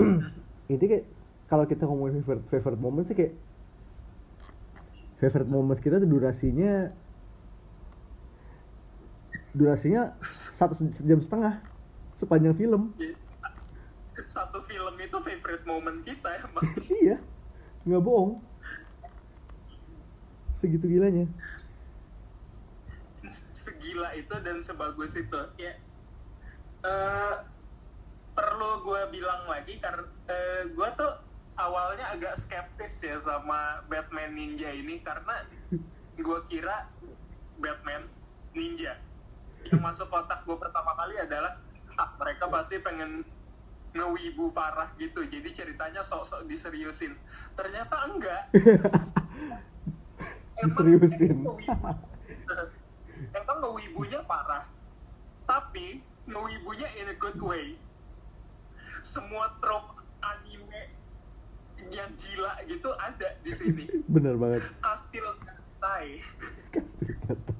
Ini 0.70 0.84
kayak 0.86 1.04
kalau 1.50 1.64
kita 1.66 1.82
ngomongin 1.82 2.22
favorite, 2.22 2.46
favorite 2.46 2.82
moment 2.82 3.06
sih 3.10 3.16
kayak 3.18 3.34
favorite 5.20 5.50
moments 5.50 5.82
kita 5.84 6.00
tuh 6.00 6.08
durasinya 6.08 6.88
durasinya 9.52 10.14
satu 10.54 10.78
jam 11.02 11.20
setengah 11.20 11.58
sepanjang 12.16 12.54
film 12.54 12.94
satu 14.30 14.62
film 14.70 14.94
itu 15.02 15.18
favorite 15.26 15.66
moment 15.66 16.06
kita 16.06 16.46
emang 16.46 16.62
iya. 17.02 17.18
Nggak 17.82 18.02
bohong. 18.06 18.38
Segitu 20.62 20.86
gilanya. 20.86 21.26
Segila 23.50 24.14
itu 24.14 24.34
dan 24.46 24.62
sebagus 24.62 25.18
itu. 25.18 25.40
Ya. 25.58 25.74
Eh, 26.86 27.34
perlu 28.38 28.86
gue 28.86 29.02
bilang 29.10 29.50
lagi 29.50 29.82
karena 29.82 30.06
gue 30.70 30.88
tuh 30.94 31.12
awalnya 31.58 32.14
agak 32.14 32.38
skeptis 32.40 33.02
ya 33.02 33.18
sama 33.26 33.82
Batman 33.90 34.32
Ninja 34.32 34.70
ini 34.70 35.02
karena 35.02 35.44
gue 36.24 36.38
kira 36.46 36.86
Batman 37.58 38.06
Ninja. 38.54 38.94
Yang 39.66 39.80
masuk 39.82 40.06
kotak 40.06 40.46
gue 40.46 40.54
pertama 40.54 40.94
kali 40.94 41.18
adalah 41.18 41.58
ah, 41.98 42.14
mereka 42.16 42.46
pasti 42.46 42.78
pengen 42.78 43.26
ngewibu 43.90 44.50
parah 44.50 44.90
gitu. 44.96 45.26
Jadi 45.26 45.48
ceritanya 45.50 46.02
sok-sok 46.02 46.46
diseriusin. 46.46 47.14
Ternyata 47.54 47.96
enggak. 48.06 48.42
Diseriusin. 50.60 51.40
emang 51.40 51.48
ngewibu- 51.48 51.58
emang 53.32 53.58
ngewibunya 53.64 54.20
parah. 54.24 54.64
Tapi 55.48 55.98
ngewibunya 56.28 56.88
in 57.00 57.10
a 57.10 57.16
good 57.16 57.40
way. 57.40 57.74
Semua 59.02 59.50
trope 59.58 59.98
anime 60.20 60.94
yang 61.90 62.12
gila 62.20 62.60
gitu 62.68 62.92
ada 62.94 63.34
di 63.40 63.52
sini. 63.56 63.84
Bener 64.14 64.36
banget. 64.36 64.62
kastil 64.78 65.26
tai 65.80 66.20
Kastil 66.76 67.16
kata. 67.24 67.52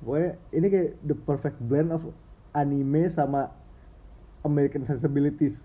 Pokoknya 0.00 0.30
ini 0.56 0.66
kayak 0.72 0.90
the 1.04 1.12
perfect 1.12 1.60
blend 1.60 1.92
of 1.92 2.00
anime 2.54 3.08
sama 3.10 3.40
American 4.44 4.84
sensibilities. 4.86 5.56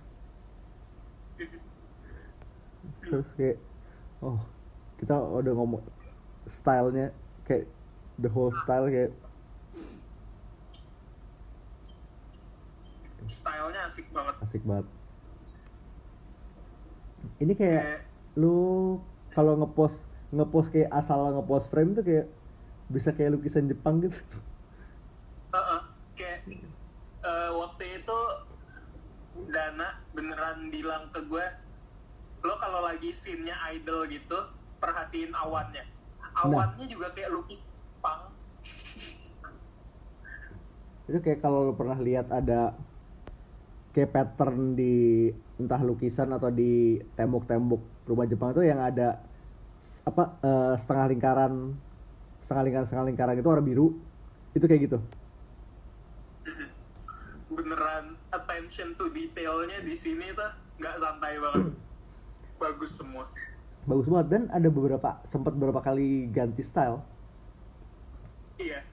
Terus 3.04 3.28
kayak 3.38 3.58
oh 4.24 4.40
kita 5.00 5.14
udah 5.16 5.54
ngomong 5.56 5.82
stylenya 6.50 7.12
kayak 7.48 7.66
the 8.22 8.30
whole 8.32 8.54
style 8.54 8.88
kayak 8.88 9.12
stylenya 13.30 13.82
asik 13.90 14.06
banget 14.14 14.36
asik 14.46 14.64
banget. 14.66 14.86
Ini 17.42 17.54
kayak 17.58 17.84
Kayak, 17.84 18.02
lu 18.40 18.56
kalau 19.36 19.54
ngepost 19.60 19.98
ngepost 20.32 20.68
kayak 20.74 20.90
asal 20.94 21.20
ngepost 21.36 21.66
frame 21.72 21.92
tuh 21.98 22.04
kayak 22.06 22.26
bisa 22.92 23.10
kayak 23.16 23.34
lukisan 23.36 23.66
Jepang 23.72 24.02
gitu. 24.04 24.18
Eh, 27.26 27.52
waktu 27.58 27.84
itu 28.02 28.20
Dana 29.50 30.00
beneran 30.16 30.72
bilang 30.72 31.12
ke 31.12 31.20
gue 31.28 31.46
lo 32.46 32.56
kalau 32.62 32.86
lagi 32.86 33.10
scene-nya 33.10 33.58
idol 33.74 34.06
gitu 34.06 34.38
perhatiin 34.78 35.34
awannya. 35.34 35.82
Awannya 36.46 36.86
juga 36.86 37.10
kayak 37.18 37.34
lukis 37.34 37.60
Jepang 38.06 38.22
itu 41.06 41.18
kayak 41.22 41.40
kalau 41.42 41.70
lu 41.70 41.74
pernah 41.78 41.98
lihat 42.02 42.30
ada 42.30 42.74
kayak 43.94 44.14
pattern 44.14 44.74
di 44.78 45.30
entah 45.58 45.82
lukisan 45.82 46.30
atau 46.34 46.50
di 46.50 47.02
tembok-tembok 47.18 47.82
rumah 48.10 48.26
Jepang 48.30 48.54
itu 48.54 48.62
yang 48.66 48.82
ada 48.82 49.26
apa 50.06 50.24
eh, 50.42 50.74
setengah 50.82 51.06
lingkaran 51.14 51.54
setengah 52.46 52.64
lingkaran 52.66 52.86
setengah 52.86 53.06
lingkaran 53.10 53.36
itu 53.42 53.48
warna 53.50 53.66
biru. 53.66 53.86
Itu 54.54 54.66
kayak 54.70 54.82
gitu 54.86 54.98
beneran 57.56 58.20
attention 58.36 58.94
to 59.00 59.08
detailnya 59.10 59.80
di 59.82 59.96
sini 59.96 60.36
tuh 60.36 60.52
nggak 60.84 60.96
santai 61.00 61.40
banget. 61.40 61.72
Bagus 62.62 62.92
semua. 63.00 63.24
Bagus 63.88 64.08
banget. 64.12 64.28
Dan 64.30 64.44
ada 64.52 64.68
beberapa 64.68 65.20
sempat 65.32 65.56
beberapa 65.56 65.80
kali 65.80 66.28
ganti 66.30 66.62
style. 66.62 67.00
Iya. 68.60 68.84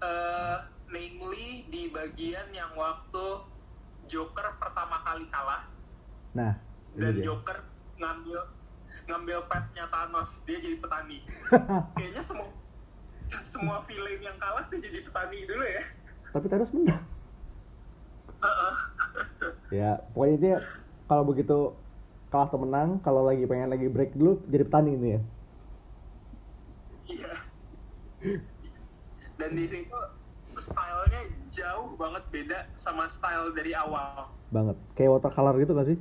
Eh, 0.00 0.58
namely 0.92 1.64
di 1.72 1.88
bagian 1.88 2.52
yang 2.52 2.72
waktu 2.76 3.42
Joker 4.06 4.46
pertama 4.60 5.02
kali 5.02 5.26
kalah. 5.32 5.66
Nah 6.36 6.54
dan 6.96 7.12
dia. 7.16 7.24
Joker 7.28 7.58
ngambil 7.96 8.40
ngambil 9.06 9.38
petnya 9.48 9.84
Thanos 9.88 10.30
dia 10.48 10.58
jadi 10.60 10.76
petani. 10.80 11.18
Kayaknya 11.96 12.22
semua 12.24 12.48
semua 13.42 13.82
villain 13.90 14.22
yang 14.22 14.38
kalah 14.38 14.64
tuh 14.70 14.78
jadi 14.78 15.02
petani 15.02 15.44
dulu 15.44 15.64
ya. 15.64 15.84
Tapi 16.32 16.46
terus 16.46 16.70
menang. 16.72 17.02
ya 19.78 19.98
pokoknya 20.12 20.34
intinya 20.36 20.58
kalau 21.06 21.24
begitu 21.26 21.58
kalah 22.30 22.46
atau 22.50 22.58
menang 22.60 22.98
kalau 23.00 23.22
lagi 23.22 23.46
pengen 23.46 23.70
lagi 23.70 23.86
break 23.86 24.12
dulu 24.14 24.42
jadi 24.50 24.64
petani 24.66 24.92
ini 24.94 25.08
ya. 25.08 25.20
Iya. 27.06 27.32
Dan 29.38 29.50
di 29.54 29.64
situ 29.70 30.00
stylenya 30.58 31.22
jauh 31.52 31.94
banget 31.94 32.24
beda 32.32 32.58
sama 32.74 33.06
style 33.06 33.54
dari 33.54 33.76
awal. 33.76 34.32
Banget. 34.50 34.76
Kayak 34.98 35.20
watercolor 35.20 35.54
gitu 35.62 35.72
gak 35.76 35.88
sih? 35.94 35.98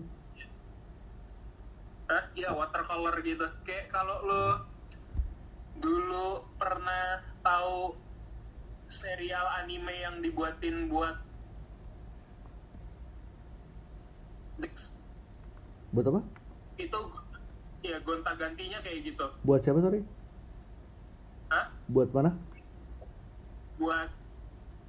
Hah? 2.10 2.24
Iya 2.34 2.50
watercolor 2.54 3.16
gitu. 3.22 3.46
Kayak 3.68 3.94
kalau 3.94 4.18
lo 4.26 4.46
dulu 5.78 6.48
pernah 6.56 7.22
tahu 7.44 8.00
serial 8.88 9.46
anime 9.60 9.92
yang 9.92 10.22
dibuatin 10.24 10.88
buat 10.88 11.25
Dix 14.58 14.92
buat 15.92 16.06
apa 16.06 16.22
itu 16.76 17.00
ya 17.82 17.98
gonta 18.02 18.34
gantinya 18.34 18.82
kayak 18.82 19.00
gitu. 19.06 19.26
buat 19.42 19.62
siapa 19.62 19.80
sorry 19.80 20.02
Hah? 21.48 21.70
buat 21.88 22.10
mana 22.12 22.34
Buat 23.76 24.10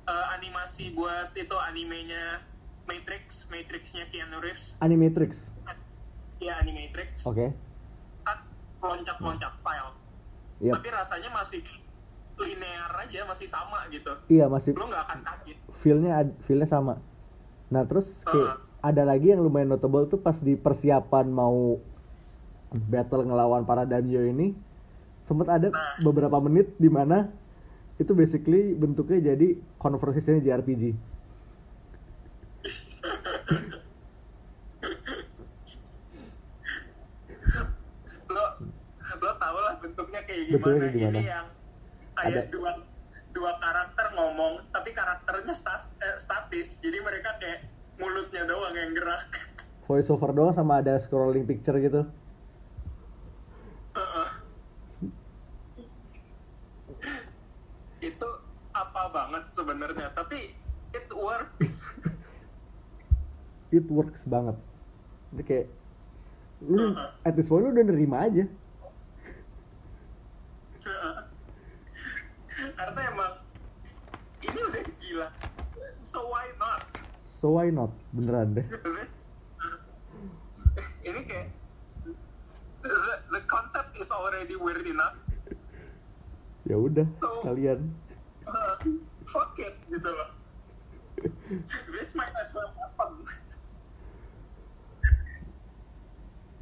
eh, 0.07 0.27
animasi 0.33 0.91
buat 0.93 1.35
itu 1.35 1.57
animenya 1.57 2.41
Matrix, 2.87 3.43
Matrixnya 3.47 4.07
Keanu 4.09 4.39
Reeves. 4.39 4.79
Animatrix 4.79 5.35
Ya 6.39 6.55
Animatrix. 6.57 7.23
oke 7.23 7.51
Kan 8.23 8.39
loncat-loncat 8.79 9.53
style. 9.57 9.91
Iya. 10.59 10.73
Tapi 10.73 10.89
rasanya 10.89 11.31
masih 11.33 11.61
linear 12.37 12.93
aja, 12.95 13.25
masih 13.25 13.47
sama 13.47 13.89
gitu. 13.89 14.13
iya 14.29 14.45
masih 14.47 14.73
Lo 14.73 14.87
nggak 14.87 15.03
akan 15.05 15.19
kaget. 15.23 15.57
feelnya 15.81 16.13
feelnya 16.45 16.69
sama 16.69 17.01
nah 17.67 17.83
terus 17.83 18.07
kayak 18.23 18.61
ada 18.87 19.03
lagi 19.03 19.27
yang 19.29 19.41
lumayan 19.41 19.69
notable 19.69 20.07
tuh 20.07 20.19
pas 20.19 20.37
di 20.39 20.55
persiapan 20.57 21.27
mau 21.31 21.83
battle 22.87 23.23
ngelawan 23.25 23.63
para 23.63 23.83
daimyo 23.83 24.23
ini 24.25 24.55
sempat 25.23 25.49
ada 25.51 25.69
Nah. 25.69 25.99
beberapa 26.01 26.39
menit 26.39 26.71
di 26.77 26.87
mana 26.89 27.27
itu 27.97 28.13
basically 28.13 28.63
bentuknya 28.75 29.35
jadi 29.35 29.49
conversation 29.77 30.39
JRPG 30.39 30.83
lo 38.29 38.45
lo 39.17 39.31
tau 39.39 39.59
lah 39.59 39.75
bentuknya 39.79 40.21
kayak 40.23 40.41
Bentuknya 40.51 40.59
gimana 40.59 40.83
kayak 40.83 40.95
gimana? 40.95 41.15
ini 41.15 41.23
yang 41.25 41.47
kayak 42.15 42.35
Ada. 42.37 42.41
dua 42.51 42.71
dua 43.31 43.53
karakter 43.61 44.07
ngomong 44.13 44.53
tapi 44.71 44.91
karakternya 44.93 45.55
stas- 45.55 45.93
eh, 45.99 46.17
statis 46.19 46.69
jadi 46.81 46.99
mereka 47.01 47.37
kayak 47.39 47.69
mulutnya 47.97 48.43
doang 48.45 48.75
yang 48.77 48.93
gerak. 48.93 49.29
Voice 49.87 50.11
over 50.11 50.31
doang 50.35 50.53
sama 50.53 50.83
ada 50.83 50.99
scrolling 50.99 51.47
picture 51.47 51.79
gitu? 51.79 52.03
Itu 58.01 58.29
apa 58.77 59.03
banget 59.09 59.45
sebenarnya 59.57 60.13
tapi 60.13 60.53
it 60.93 61.09
works. 61.13 61.73
It 63.75 63.91
works 63.91 64.23
banget. 64.31 64.55
Itu 65.35 65.43
kayak 65.43 65.67
lu 66.65 66.81
Heeh. 66.81 67.09
at 67.29 67.37
this 67.37 67.51
point 67.51 67.69
lu 67.69 67.75
udah 67.75 67.85
nerima 67.85 68.25
aja 68.25 68.49
Heeh. 70.89 71.17
karena 72.73 73.01
emang 73.13 73.33
ini 74.41 74.61
udah 74.65 74.83
gila 74.97 75.29
so 76.01 76.25
why 76.33 76.49
not 76.57 76.81
so 77.47 77.55
why 77.55 77.71
not? 77.71 77.95
Beneran 78.11 78.59
deh. 78.59 78.67
Sih. 78.67 79.07
Ini 81.07 81.21
kayak 81.31 81.47
the, 82.83 82.91
the 83.31 83.43
concept 83.47 83.95
is 84.03 84.11
already 84.11 84.59
weird 84.59 84.83
enough. 84.83 85.15
Ya 86.67 86.75
udah 86.75 87.07
So- 87.23 87.47
sekalian. 87.47 87.87
uh, 88.51 88.75
fuck 89.31 89.55
it 89.63 89.79
gitu 89.87 90.11
loh. 90.11 90.35
This 91.95 92.11
might 92.19 92.35
as 92.35 92.51
well 92.51 92.75
happen. 92.75 93.23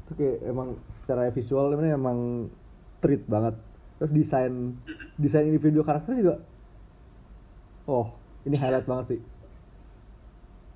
Itu 0.04 0.12
kayak 0.20 0.38
emang 0.44 0.76
secara 1.00 1.32
visual 1.32 1.72
ini 1.80 1.96
emang 1.96 2.52
treat 3.00 3.24
banget. 3.24 3.56
Terus 3.96 4.12
desain 4.12 4.76
desain 5.16 5.48
individu 5.48 5.80
karakter 5.80 6.12
juga 6.12 6.44
oh 7.86 8.10
ini 8.44 8.58
highlight 8.58 8.84
banget 8.84 9.06
sih 9.16 9.20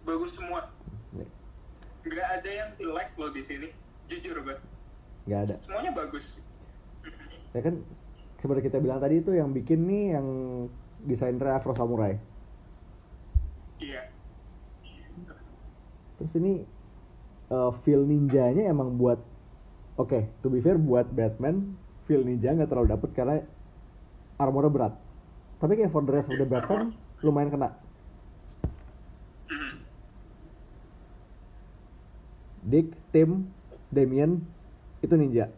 bagus 0.08 0.32
semua. 0.32 0.72
Nih, 1.12 1.28
nggak 2.08 2.28
ada 2.40 2.50
yang 2.50 2.70
jelek 2.80 3.12
loh 3.20 3.28
di 3.28 3.42
sini. 3.44 3.68
Jujur 4.08 4.40
gue 4.40 4.56
nggak 5.28 5.40
ada. 5.44 5.54
Semuanya 5.60 5.92
bagus. 5.92 6.40
Ya 7.52 7.60
kan 7.60 7.84
seperti 8.40 8.72
kita 8.72 8.80
bilang 8.80 8.96
tadi 8.96 9.20
itu 9.20 9.36
yang 9.36 9.52
bikin 9.52 9.84
nih 9.84 10.16
yang 10.16 10.26
desainer 11.04 11.52
Afro 11.52 11.76
Samurai. 11.76 12.16
Iya. 13.78 14.08
Terus 16.18 16.32
ini 16.40 16.64
eh, 17.52 17.70
feel 17.84 18.08
ninjanya 18.08 18.72
emang 18.72 18.96
buat 18.96 19.20
oke 20.00 20.24
to 20.40 20.48
be 20.48 20.64
fair 20.64 20.80
buat 20.80 21.06
Batman 21.12 21.76
feel 22.08 22.24
ninja 22.24 22.56
nggak 22.56 22.72
terlalu 22.72 22.96
dapet 22.96 23.10
karena 23.12 23.44
armornya 24.40 24.72
berat. 24.72 24.94
Tapi 25.60 25.76
kayak 25.76 25.92
for 25.92 26.02
the 26.08 26.12
rest 26.16 26.32
of 26.32 26.40
the 26.40 26.48
Batman 26.48 26.96
lumayan 27.20 27.52
kena 27.52 27.68
Dick, 32.68 32.92
Tim, 33.10 33.48
Damien 33.88 34.44
itu 35.00 35.14
ninja. 35.16 35.48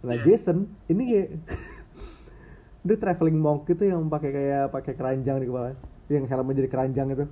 Nah 0.00 0.16
Iya. 0.16 0.24
Jason 0.24 0.64
ini 0.88 1.02
kayak 1.04 1.28
dia 2.88 2.96
traveling 2.96 3.36
monk 3.36 3.68
gitu 3.68 3.84
yang 3.84 4.08
pakai 4.08 4.30
kayak 4.32 4.64
pakai 4.72 4.92
keranjang 4.96 5.44
di 5.44 5.46
kepala, 5.50 5.76
yang 6.08 6.24
helmnya 6.24 6.64
jadi 6.64 6.70
keranjang 6.72 7.08
itu. 7.12 7.26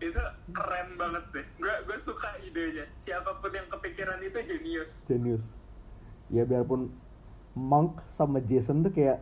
itu 0.00 0.22
keren 0.56 0.96
banget 0.96 1.24
sih 1.28 1.44
gue 1.60 1.74
gue 1.84 1.98
suka 2.00 2.32
idenya 2.40 2.88
siapa 2.96 3.36
pun 3.36 3.52
yang 3.52 3.68
kepikiran 3.68 4.16
itu 4.24 4.40
jenius 4.48 5.04
Genius. 5.04 5.44
Ya 6.32 6.48
biarpun 6.48 6.88
monk 7.52 8.00
sama 8.16 8.40
Jason 8.40 8.80
tuh 8.80 8.96
kayak 8.96 9.20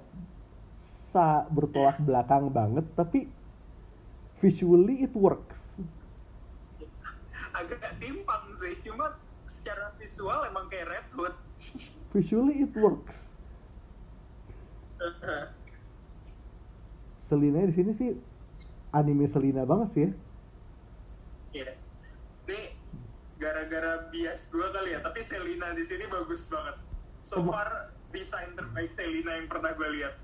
sa 1.09 1.49
bertolak 1.49 1.97
belakang 2.05 2.53
banget, 2.53 2.85
tapi 2.93 3.27
visually 4.39 5.03
it 5.03 5.15
works. 5.15 5.65
agak 7.57 7.99
timpang 7.99 8.55
sih 8.55 8.79
cuma 8.87 9.19
secara 9.51 9.91
visual 9.99 10.47
emang 10.47 10.71
kayak 10.71 10.87
Red 10.87 11.09
Hood 11.11 11.35
Visually 12.09 12.65
it 12.65 12.73
works. 12.73 13.29
Selina 17.29 17.67
di 17.69 17.75
sini 17.75 17.93
sih 17.93 18.17
anime 18.97 19.29
Selina 19.29 19.69
banget 19.69 19.89
sih 19.93 20.03
ya. 20.07 20.11
Iya. 21.53 21.71
Ini 22.49 22.61
gara-gara 23.37 24.09
bias 24.09 24.49
gue 24.49 24.67
kali 24.73 24.97
ya, 24.97 25.05
tapi 25.05 25.21
Selina 25.21 25.77
di 25.77 25.85
sini 25.85 26.09
bagus 26.09 26.49
banget. 26.49 26.81
So 27.21 27.45
Emang- 27.45 27.53
far 27.53 27.71
desain 28.09 28.57
terbaik 28.57 28.89
Selina 28.97 29.37
yang 29.37 29.49
pernah 29.51 29.77
gue 29.77 29.89
lihat. 29.99 30.15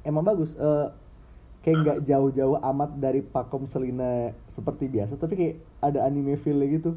emang 0.00 0.24
bagus 0.24 0.56
eh, 0.56 0.88
kayak 1.60 1.76
nggak 1.84 1.98
jauh-jauh 2.08 2.56
amat 2.72 2.90
dari 2.96 3.20
pakom 3.20 3.68
Selina 3.68 4.32
seperti 4.48 4.88
biasa 4.88 5.20
tapi 5.20 5.34
kayak 5.36 5.56
ada 5.80 6.04
anime 6.04 6.36
feel 6.40 6.60
gitu 6.64 6.96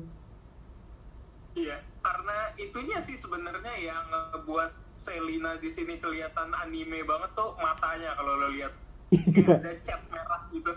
Iya, 1.53 1.77
karena 2.01 2.49
itunya 2.57 2.97
sih 2.97 3.13
sebenarnya 3.13 3.77
yang 3.77 4.01
ngebuat 4.09 4.73
Selina 4.97 5.53
di 5.61 5.69
sini 5.69 6.01
kelihatan 6.01 6.49
anime 6.49 7.05
banget 7.05 7.29
tuh 7.37 7.53
matanya 7.61 8.17
kalau 8.17 8.41
lo 8.41 8.49
lihat. 8.49 8.73
Iya 9.13 9.61
ada 9.61 9.71
cat 9.85 10.01
merah 10.09 10.41
gitu. 10.49 10.73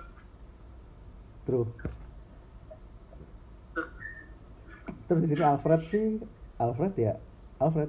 true 1.46 1.64
terus 5.06 5.20
di 5.22 5.26
sini 5.30 5.44
Alfred 5.46 5.80
sih 5.88 6.18
Alfred 6.58 6.92
ya 6.98 7.14
Alfred 7.56 7.88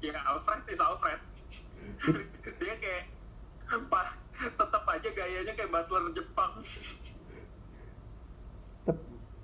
Ya 0.00 0.16
Alfred 0.22 0.62
is 0.70 0.78
Alfred. 0.78 1.18
Dia 2.60 2.74
kayak 2.78 3.04
tetap 3.66 4.15
aja 4.96 5.08
gayanya 5.12 5.52
kayak 5.52 5.70
butler 5.70 6.04
Jepang. 6.16 6.52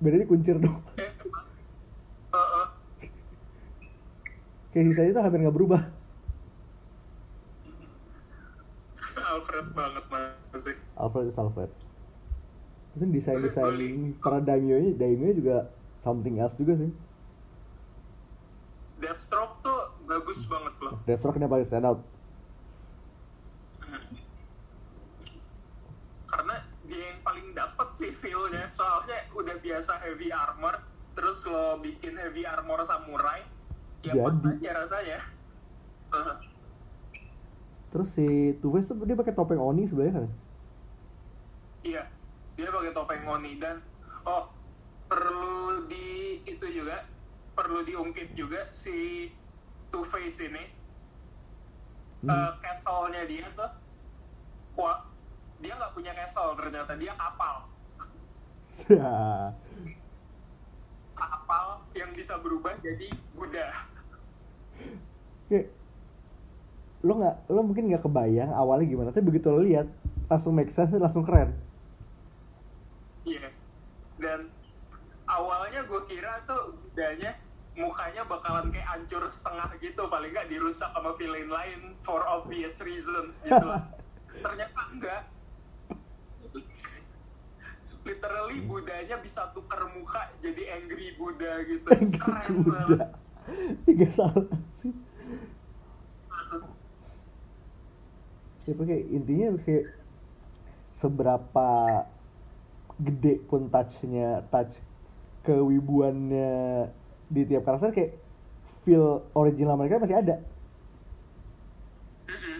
Beda 0.02 0.16
dikuncir 0.18 0.56
dong. 0.58 0.82
Kayak, 0.98 1.14
uh, 2.34 2.68
kayak 4.74 4.84
sisanya 4.90 5.14
tuh 5.14 5.22
hampir 5.22 5.40
nggak 5.46 5.56
berubah. 5.56 5.82
Alfred 9.32 9.66
banget 9.72 10.04
masih. 10.10 10.76
Alfred 10.98 11.30
is 11.30 11.38
Alfred. 11.38 11.70
Terus 12.92 13.02
ini 13.08 13.12
desain-desain 13.16 14.20
para 14.20 14.44
daimyo 14.44 14.92
daimyo 15.00 15.32
juga 15.32 15.56
something 16.04 16.36
else 16.42 16.52
juga 16.60 16.76
sih. 16.76 16.92
Deathstroke 19.00 19.58
tuh 19.64 19.80
bagus 20.04 20.44
banget 20.44 20.74
loh. 20.84 20.94
Deathstroke-nya 21.08 21.48
paling 21.50 21.66
stand 21.66 21.88
out 21.88 22.00
Karena 26.32 26.56
dia 26.88 27.12
yang 27.12 27.20
paling 27.20 27.46
dapet 27.52 27.88
sih 27.96 28.10
feel-nya. 28.20 28.68
Soalnya 28.72 29.28
udah 29.36 29.56
biasa 29.72 29.96
heavy 30.04 30.28
armor, 30.28 30.76
terus 31.16 31.40
lo 31.48 31.80
bikin 31.80 32.12
heavy 32.20 32.44
armor 32.44 32.84
samurai, 32.84 33.40
ya 34.04 34.12
pas 34.20 34.36
Jadi. 34.36 34.60
aja 34.60 34.70
rasanya. 34.84 35.18
Uh, 36.12 36.36
terus 37.88 38.08
si 38.12 38.56
Two 38.60 38.72
Face 38.72 38.84
tuh 38.84 39.00
dia 39.04 39.16
pakai 39.16 39.32
topeng 39.32 39.60
Oni 39.60 39.88
sebenarnya 39.88 40.20
kan 40.20 40.26
iya, 41.82 42.04
dia 42.56 42.68
pakai 42.68 42.92
topeng 42.92 43.24
Oni 43.24 43.56
dan 43.56 43.80
oh 44.24 44.52
perlu 45.08 45.88
di 45.88 46.40
itu 46.44 46.66
juga 46.68 47.04
perlu 47.52 47.84
diungkit 47.84 48.32
juga 48.32 48.68
si 48.72 49.28
Two 49.88 50.04
Face 50.04 50.40
ini 50.40 50.84
Hmm. 52.22 52.30
eh, 52.30 52.52
castle-nya 52.62 53.26
dia 53.26 53.50
tuh 53.50 53.66
wah 54.78 55.10
dia 55.58 55.74
nggak 55.74 55.90
punya 55.90 56.14
castle 56.14 56.54
ternyata 56.54 56.94
dia 56.94 57.18
kapal 57.18 57.66
kapal 61.14 61.66
yang 61.92 62.10
bisa 62.16 62.36
berubah 62.40 62.74
jadi 62.80 63.08
Buddha 63.36 63.68
kayak 65.52 65.68
lo 67.02 67.18
nggak 67.18 67.36
lo 67.50 67.60
mungkin 67.66 67.90
nggak 67.90 68.04
kebayang 68.06 68.50
awalnya 68.54 68.86
gimana 68.86 69.10
tapi 69.10 69.26
begitu 69.26 69.50
lo 69.50 69.60
lihat 69.60 69.90
langsung 70.32 70.56
make 70.56 70.72
sense 70.72 70.96
langsung 70.96 71.28
keren. 71.28 71.52
Iya. 73.28 73.52
Dan 74.16 74.48
awalnya 75.28 75.84
gue 75.84 76.00
kira 76.08 76.40
tuh 76.48 76.72
Buddhanya 76.72 77.36
mukanya 77.76 78.24
bakalan 78.24 78.72
kayak 78.72 78.88
hancur 78.88 79.28
setengah 79.28 79.76
gitu 79.80 80.08
paling 80.08 80.32
nggak 80.32 80.48
dirusak 80.48 80.88
sama 80.92 81.12
villain 81.20 81.52
lain 81.52 81.96
for 82.00 82.24
obvious 82.24 82.80
reasons 82.80 83.44
gitu 83.44 83.60
lah. 83.60 83.84
Ternyata 84.44 84.80
enggak 84.88 85.22
literally 88.52 88.68
Budanya 88.68 89.16
bisa 89.24 89.48
tuker 89.56 89.80
muka 89.96 90.28
jadi 90.44 90.76
angry 90.76 91.16
Buddha 91.16 91.64
gitu. 91.64 91.88
Keren 92.20 92.52
udah 92.68 92.86
banget. 92.86 93.08
Tiga 93.88 94.08
salah 94.12 94.46
sih. 94.80 94.92
Ya 98.62 98.72
pakai 98.78 98.98
intinya 99.10 99.58
sih 99.66 99.82
seberapa 100.94 101.68
gede 103.02 103.42
pun 103.50 103.66
touchnya 103.72 104.46
touch 104.52 104.78
kewibuannya 105.42 106.86
di 107.26 107.42
tiap 107.48 107.66
karakter 107.66 107.90
kayak 107.90 108.12
feel 108.86 109.26
original 109.34 109.74
mereka 109.74 109.98
masih 109.98 110.18
ada 110.22 110.36
Mm-mm. 112.28 112.58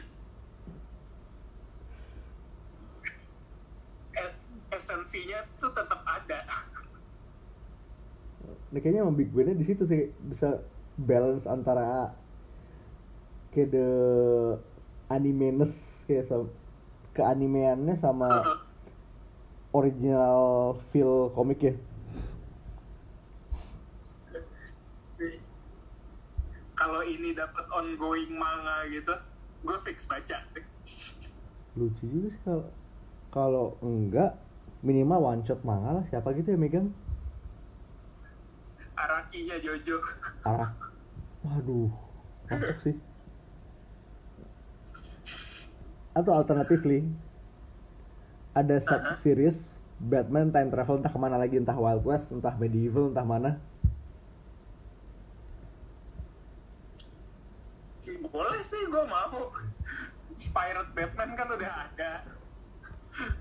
E- 4.19 4.37
esensinya 4.75 5.39
tuh 5.61 5.71
tetap 5.71 6.01
ada 6.03 6.39
Nah, 8.73 8.81
kayaknya 8.81 9.05
emang 9.05 9.21
big 9.21 9.29
win-nya 9.37 9.53
di 9.53 9.69
situ 9.69 9.85
sih. 9.85 10.09
Bisa 10.25 10.65
balance 10.97 11.45
antara 11.45 12.17
kayak 13.53 13.69
the 13.69 13.89
animeness 15.13 15.77
kayak 16.09 16.25
sama 16.25 16.49
keanimeannya 17.13 17.93
sama 18.01 18.29
original 19.77 20.73
feel 20.89 21.29
komiknya. 21.37 21.77
kalau 26.83 26.99
ini 27.07 27.31
dapat 27.31 27.63
ongoing 27.71 28.35
manga 28.35 28.91
gitu 28.91 29.15
gue 29.63 29.77
fix 29.87 30.03
baca 30.11 30.35
Lucu 31.79 32.05
juga 32.11 32.29
sih 32.35 32.43
kalau 32.43 32.67
kalau 33.31 33.67
enggak 33.81 34.35
minimal 34.83 35.25
one 35.25 35.43
shot 35.47 35.63
manga 35.65 36.03
lah. 36.03 36.05
Siapa 36.11 36.35
gitu 36.37 36.53
yang 36.53 36.61
megang 36.61 36.89
Arakinya 39.03 39.57
Jojo. 39.59 39.99
Arak. 40.47 40.73
Waduh, 41.43 41.91
masuk 42.47 42.79
sih. 42.87 42.97
Atau 46.15 46.31
alternatively 46.31 47.03
ada 48.55 48.79
sub 48.79 49.03
series 49.25 49.59
Batman 49.99 50.55
time 50.55 50.71
travel 50.71 51.03
entah 51.03 51.11
ke 51.11 51.19
mana 51.19 51.41
lagi 51.41 51.59
entah 51.59 51.75
Wild 51.75 52.05
West 52.07 52.31
entah 52.31 52.55
medieval 52.55 53.11
entah 53.11 53.27
mana. 53.27 53.59
Boleh 58.31 58.63
sih 58.63 58.83
gue 58.87 59.05
mau. 59.11 59.51
Pirate 60.53 60.93
Batman 60.93 61.31
kan 61.33 61.49
udah 61.49 61.73
ada. 61.91 62.13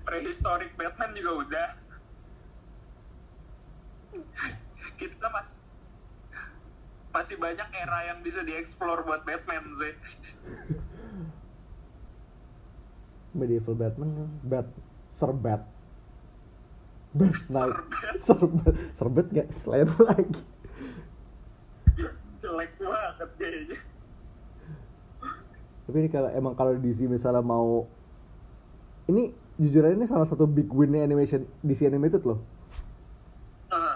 Prehistoric 0.06 0.74
Batman 0.74 1.12
juga 1.12 1.32
udah 1.44 1.68
kita 5.10 5.28
masih 5.32 5.58
masih 7.12 7.36
banyak 7.36 7.68
era 7.76 7.98
yang 8.08 8.18
bisa 8.24 8.40
dieksplor 8.40 9.04
buat 9.04 9.24
Batman 9.26 9.64
sih 9.80 9.94
medieval 13.32 13.74
Batman 13.76 14.28
bat 14.44 14.68
Serbet. 15.16 15.62
Best 17.12 17.44
Night. 17.52 17.76
Serbet. 18.24 18.74
Serbet 18.96 19.26
nggak 19.32 19.48
selain 19.60 19.88
lagi. 20.08 20.40
jelek 22.42 22.74
banget 22.74 23.30
kayaknya 23.38 23.78
Tapi 25.86 25.96
ini 26.02 26.08
kalau 26.10 26.30
emang 26.34 26.58
kalau 26.58 26.74
DC 26.74 27.06
misalnya 27.06 27.38
mau 27.38 27.86
ini 29.06 29.30
jujur 29.62 29.86
aja 29.86 29.94
ini 29.94 30.10
salah 30.10 30.26
satu 30.26 30.50
big 30.50 30.66
winnya 30.74 31.06
animation 31.06 31.46
DC 31.62 31.86
animated 31.86 32.26
loh. 32.26 32.42
Ah. 33.70 33.94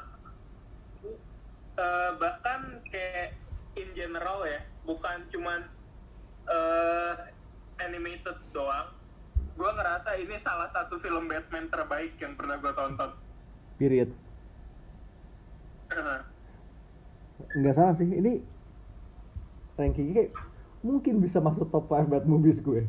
Eh, 1.74 2.10
bahkan 2.22 2.78
kayak 2.86 3.34
in 3.74 3.90
general 3.98 4.46
ya 4.46 4.62
bukan 4.86 5.26
cuman 5.34 5.66
eh, 6.46 7.14
animated 7.82 8.38
doang 8.54 8.94
ngerasa 9.96 10.12
ini 10.20 10.36
salah 10.36 10.68
satu 10.76 11.00
film 11.00 11.24
Batman 11.24 11.72
terbaik 11.72 12.20
yang 12.20 12.36
pernah 12.36 12.60
gue 12.60 12.68
tonton 12.76 13.16
Period. 13.80 14.12
Nggak 17.56 17.74
salah 17.76 17.96
sih. 17.96 18.04
Ini 18.04 18.44
rankingnya 19.80 20.12
kayak 20.20 20.32
mungkin 20.84 21.24
bisa 21.24 21.40
masuk 21.40 21.72
top 21.72 21.88
5 21.88 22.12
bad 22.12 22.28
movies 22.28 22.60
gue. 22.60 22.84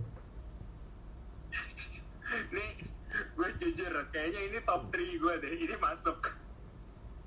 ini 2.52 2.66
gue 3.40 3.50
jujur 3.64 3.92
kayaknya 4.12 4.40
ini 4.52 4.60
top 4.68 4.92
3 4.92 5.00
gue 5.00 5.34
deh 5.48 5.54
ini 5.64 5.76
masuk 5.80 6.20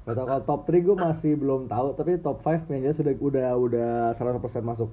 Gak 0.05 0.13
tau 0.17 0.25
kalau 0.29 0.43
top 0.45 0.61
3 0.69 0.77
gue 0.77 0.97
masih 0.97 1.33
belum 1.41 1.73
tahu, 1.73 1.97
tapi 1.97 2.21
top 2.21 2.45
5 2.45 2.69
kayaknya 2.69 2.93
sudah 2.93 3.13
udah 3.17 3.49
udah 3.57 3.93
100% 4.13 4.61
masuk. 4.61 4.93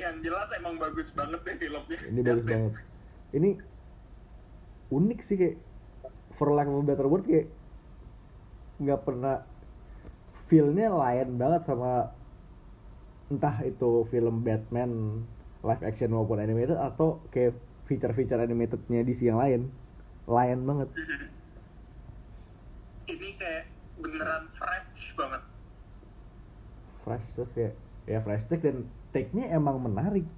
yang 0.00 0.16
jelas 0.24 0.48
emang 0.56 0.74
bagus 1.00 1.16
banget 1.16 1.40
deh 1.48 1.56
filmnya. 1.56 1.96
Ini 2.12 2.20
bagus 2.20 2.44
banget. 2.44 2.76
Ini 3.32 3.56
unik 4.92 5.20
sih 5.24 5.36
kayak 5.40 5.56
for 6.36 6.52
lack 6.52 6.68
of 6.68 6.76
a 6.76 6.84
better 6.84 7.08
word 7.08 7.24
kayak 7.24 7.48
nggak 8.84 9.00
pernah 9.08 9.40
feel-nya 10.52 10.92
lain 10.92 11.40
banget 11.40 11.64
sama 11.64 12.12
entah 13.32 13.56
itu 13.64 14.04
film 14.12 14.44
Batman 14.44 15.24
live 15.64 15.82
action 15.88 16.12
maupun 16.12 16.36
animated 16.36 16.76
atau 16.76 17.16
kayak 17.32 17.56
feature-feature 17.88 18.44
animatednya 18.44 19.00
DC 19.00 19.24
yang 19.24 19.40
lain. 19.40 19.72
Lain 20.28 20.68
banget. 20.68 20.92
Ini 23.16 23.28
kayak 23.40 23.72
beneran 24.04 24.52
fresh 24.52 25.16
banget. 25.16 25.42
Fresh 27.08 27.24
terus 27.32 27.50
kayak 27.56 27.72
ya 28.04 28.20
fresh 28.20 28.44
take 28.52 28.68
dan 28.68 28.84
take-nya 29.16 29.48
emang 29.48 29.80
menarik 29.80 30.28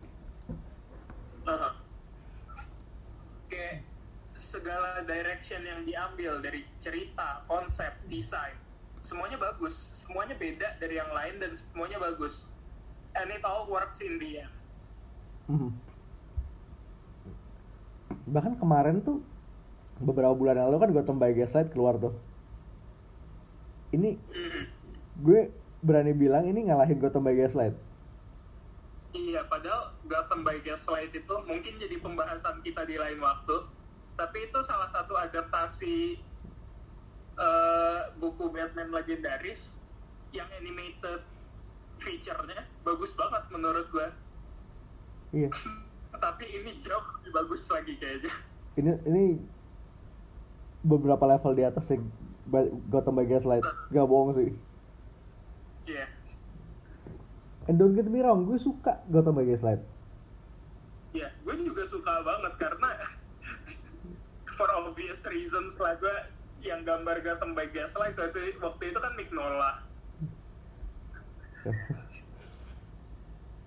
direction 5.05 5.63
yang 5.63 5.83
diambil 5.85 6.41
dari 6.41 6.67
cerita, 6.81 7.43
konsep, 7.47 7.93
desain, 8.07 8.55
semuanya 9.03 9.39
bagus, 9.39 9.91
semuanya 9.93 10.35
beda 10.35 10.79
dari 10.79 10.99
yang 10.99 11.11
lain 11.11 11.39
dan 11.39 11.53
semuanya 11.55 11.99
bagus. 11.99 12.47
And 13.13 13.29
it 13.29 13.45
all 13.45 13.69
works 13.69 14.01
in 14.01 14.17
the 14.17 14.47
end. 14.47 14.55
Mhm. 15.51 15.71
bahkan 18.23 18.55
kemarin 18.57 19.03
tuh 19.03 19.19
beberapa 19.99 20.33
bulan 20.33 20.57
lalu 20.57 20.77
kan 20.79 20.91
Gotham 20.95 21.19
by 21.19 21.35
Gaslight 21.35 21.75
keluar 21.75 21.99
tuh 21.99 22.15
ini 23.93 24.17
Mhm. 24.31 24.63
gue 25.21 25.41
berani 25.83 26.15
bilang 26.15 26.47
ini 26.47 26.71
ngalahin 26.71 27.03
Gotham 27.03 27.27
by 27.27 27.35
Gaslight 27.35 27.75
Iya, 29.13 29.45
padahal 29.45 29.93
Gotham 30.09 30.41
by 30.41 30.65
Gaslight 30.65 31.13
itu 31.13 31.35
mungkin 31.45 31.77
jadi 31.77 32.01
pembahasan 32.01 32.65
kita 32.65 32.89
di 32.89 32.97
lain 32.97 33.21
waktu, 33.21 33.69
tapi 34.15 34.47
itu 34.47 34.59
salah 34.63 34.89
satu 34.93 35.17
adaptasi 35.17 36.21
eh, 37.37 38.01
buku 38.17 38.45
Batman 38.53 38.93
legendaris 38.93 39.73
yang 40.33 40.49
animated 40.57 41.21
feature-nya 42.01 42.67
bagus 42.83 43.15
banget 43.15 43.43
menurut 43.53 43.87
gue. 43.91 44.09
iya 45.33 45.49
tapi 46.25 46.45
ini 46.47 46.79
jauh 46.85 47.03
lebih 47.19 47.31
bagus 47.35 47.67
lagi 47.67 47.99
kayaknya. 47.99 48.33
ini 48.79 48.91
ini 49.07 49.25
beberapa 50.83 51.25
level 51.27 51.53
di 51.55 51.65
atas 51.65 51.89
sih 51.89 51.99
Gotham 52.91 53.17
by 53.17 53.27
Gaslight 53.27 53.63
gak 53.91 54.07
bohong 54.07 54.35
sih 54.35 54.51
Iya. 55.83 56.07
and 57.67 57.75
don't 57.75 57.95
get 57.95 58.07
me 58.07 58.23
wrong 58.23 58.47
gue 58.47 58.59
suka 58.59 59.03
Gotham 59.11 59.35
by 59.35 59.47
Gaslight 59.47 59.83
Iya, 61.13 61.29
gue 61.45 61.55
juga 61.61 61.85
suka 61.85 62.25
banget 62.25 62.57
karena 62.57 62.89
for 64.55 64.69
obvious 64.73 65.21
reasons 65.29 65.75
lah 65.81 65.97
gue 65.99 66.17
yang 66.63 66.87
gambar 66.87 67.21
Gotham 67.27 67.59
by 67.59 67.67
Gaslight 67.71 68.15
waktu, 68.15 68.55
waktu 68.63 68.85
itu 68.95 68.99
kan 68.99 69.13
Mignola. 69.19 69.73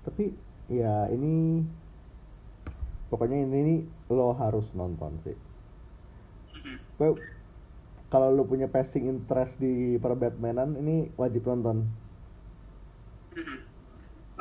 tapi 0.05 0.35
ya 0.69 1.07
ini 1.09 1.63
pokoknya 3.09 3.47
ini, 3.47 3.57
ini 3.57 3.75
lo 4.11 4.35
harus 4.35 4.71
nonton 4.75 5.17
sih. 5.23 5.35
Gue 6.95 7.19
kalau 8.07 8.31
lo 8.31 8.47
punya 8.47 8.71
passing 8.71 9.11
interest 9.11 9.59
di 9.59 9.99
per 9.99 10.15
Batmanan 10.15 10.79
ini 10.79 11.11
wajib 11.19 11.43
nonton 11.43 11.89
Mhm. 13.35 13.59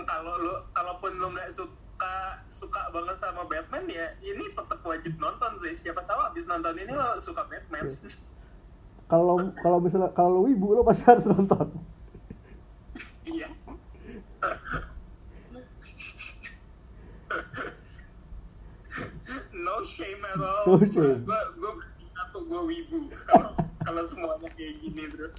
Kalau 0.06 0.38
lu, 0.38 0.54
kalaupun 0.70 1.18
lu 1.18 1.34
nggak 1.34 1.50
suka 1.50 2.43
suka 2.64 2.80
banget 2.96 3.16
sama 3.20 3.44
Batman 3.44 3.84
ya, 3.92 4.16
ini 4.24 4.48
tetap 4.56 4.80
wajib 4.80 5.12
nonton 5.20 5.52
sih. 5.60 5.76
Siapa 5.76 6.00
tahu 6.08 6.16
abis 6.32 6.48
nonton 6.48 6.72
ini 6.80 6.96
lo 6.96 7.20
suka 7.20 7.44
Batman. 7.44 7.92
kalau 9.04 9.36
kalau 9.60 9.78
misalnya 9.84 10.08
kalau 10.16 10.40
lo 10.40 10.48
wibu 10.48 10.72
lo 10.72 10.80
pasti 10.80 11.04
harus 11.04 11.28
nonton 11.28 11.68
Iya. 13.28 13.52
no 19.52 19.74
shame 19.84 20.24
at 20.24 20.40
all. 20.40 20.64
No 20.64 20.76
shame. 20.88 21.20
Gue 21.24 21.40
gue 21.60 21.72
atau 22.16 22.40
gue 22.48 22.62
wibu 22.64 22.98
kalau 23.28 23.52
kalau 23.84 24.02
semuanya 24.08 24.48
kayak 24.56 24.74
gini 24.80 25.02
terus. 25.12 25.36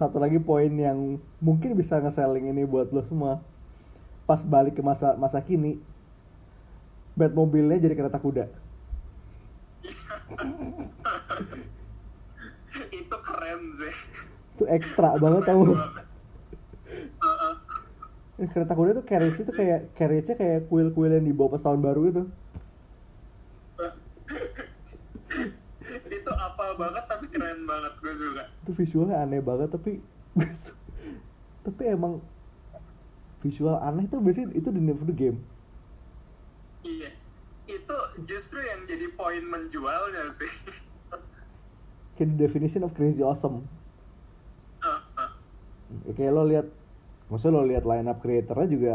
satu 0.00 0.16
lagi 0.16 0.40
poin 0.40 0.72
yang 0.72 1.20
mungkin 1.44 1.76
bisa 1.76 2.00
nge-selling 2.00 2.48
ini 2.48 2.64
buat 2.64 2.88
lo 2.88 3.04
semua 3.04 3.44
pas 4.30 4.46
balik 4.46 4.78
ke 4.78 4.82
masa 4.86 5.18
masa 5.18 5.42
kini 5.42 5.82
Batmobilnya 7.18 7.82
jadi 7.82 7.98
kereta 7.98 8.22
kuda 8.22 8.46
itu 12.94 13.16
keren 13.26 13.60
sih. 13.82 13.94
itu 14.54 14.64
ekstra 14.70 15.18
banget 15.18 15.42
tau 15.50 15.74
kereta 18.54 18.72
kuda 18.78 19.02
tuh 19.02 19.04
carriage 19.10 19.42
itu 19.42 19.50
kayak 19.50 19.90
carriage-nya 19.98 20.38
kayak 20.38 20.70
kuil-kuil 20.70 21.10
yang 21.10 21.26
dibawa 21.26 21.58
pas 21.58 21.66
tahun 21.66 21.82
baru 21.82 22.02
itu 22.06 22.22
itu 26.22 26.30
apa 26.30 26.64
banget 26.78 27.04
tapi 27.10 27.26
keren 27.34 27.66
banget 27.66 27.92
gue 27.98 28.14
suka. 28.14 28.46
itu 28.46 28.70
visualnya 28.78 29.26
aneh 29.26 29.42
banget 29.42 29.74
tapi 29.74 29.98
tapi 31.66 31.82
emang 31.90 32.22
visual 33.40 33.76
aneh 33.76 34.04
tuh 34.06 34.20
biasanya 34.20 34.52
itu 34.52 34.68
di 34.68 34.80
Never 34.80 35.04
the 35.04 35.12
Game 35.12 35.38
Iya. 36.80 37.12
Itu 37.66 37.96
justru 38.24 38.56
yang 38.58 38.84
jadi 38.84 39.12
poin 39.14 39.44
menjualnya 39.44 40.32
sih. 40.34 40.48
kayak 42.16 42.36
definition 42.36 42.82
of 42.82 42.92
crazy 42.92 43.20
awesome 43.20 43.64
ya, 44.80 46.12
kayak 46.12 46.32
lo 46.32 46.44
lihat 46.44 46.68
maksudnya 47.26 47.56
lo 47.56 47.64
lihat 47.64 47.84
line 47.84 48.04
up 48.04 48.20
creatornya 48.20 48.68
juga 48.68 48.94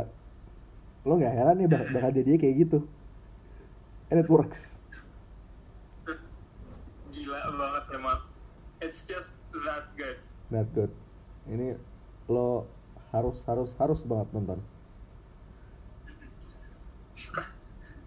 lo 1.02 1.18
nggak 1.18 1.34
heran 1.34 1.56
nih 1.58 1.66
bak- 1.66 1.90
bakal 1.90 2.12
jadi 2.12 2.38
kayak 2.38 2.56
gitu 2.62 2.80
and 4.10 4.18
it 4.18 4.30
works 4.30 4.78
Gila 7.10 7.40
banget 7.50 7.84
emang. 7.96 8.20
It's 8.78 9.02
just 9.08 9.32
that 9.66 9.88
good. 9.96 10.20
that 10.52 10.68
good 10.76 10.92
ini 11.48 11.74
lo 12.28 12.68
harus 13.16 13.38
harus 13.48 13.72
harus 13.80 14.00
banget 14.04 14.28
nonton. 14.36 14.60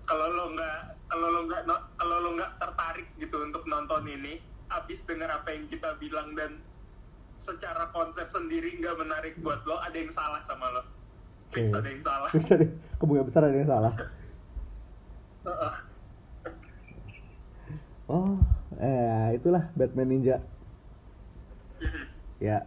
Kalau 0.08 0.26
lo 0.32 0.44
nggak 0.56 0.78
kalau 1.08 1.28
lo 1.32 1.40
nggak 1.48 1.62
kalau 1.96 2.16
lo 2.20 2.30
nggak 2.36 2.52
tertarik 2.60 3.08
gitu 3.20 3.36
untuk 3.44 3.64
nonton 3.64 4.04
ini, 4.08 4.40
abis 4.72 5.04
dengar 5.08 5.32
apa 5.32 5.52
yang 5.52 5.68
kita 5.68 5.96
bilang 6.00 6.32
dan 6.36 6.60
secara 7.40 7.88
konsep 7.92 8.28
sendiri 8.28 8.76
nggak 8.80 8.96
menarik 9.00 9.34
buat 9.40 9.64
lo, 9.64 9.80
ada 9.80 9.96
yang 9.96 10.12
salah 10.12 10.40
sama 10.44 10.68
lo. 10.72 10.82
Fix 11.48 11.72
ada 11.72 11.88
yang 11.88 12.04
salah. 12.04 12.28
bisa 12.28 12.60
deh 12.60 12.68
kemungkinan 13.00 13.26
besar 13.32 13.42
ada 13.48 13.56
yang 13.56 13.70
salah. 13.70 13.94
Oh 18.08 18.40
eh 18.80 19.36
itulah 19.36 19.68
Batman 19.76 20.08
Ninja. 20.08 20.36
Ya 22.38 22.64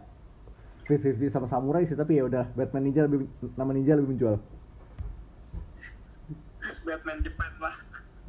50-50 0.86 1.30
sama 1.30 1.46
samurai 1.46 1.86
sih 1.86 1.94
tapi 1.94 2.18
ya 2.18 2.26
udah 2.26 2.50
Batman 2.58 2.82
Ninja 2.90 3.06
lebih 3.06 3.30
nama 3.54 3.70
ninja 3.70 3.94
lebih 3.94 4.18
menjual. 4.18 4.36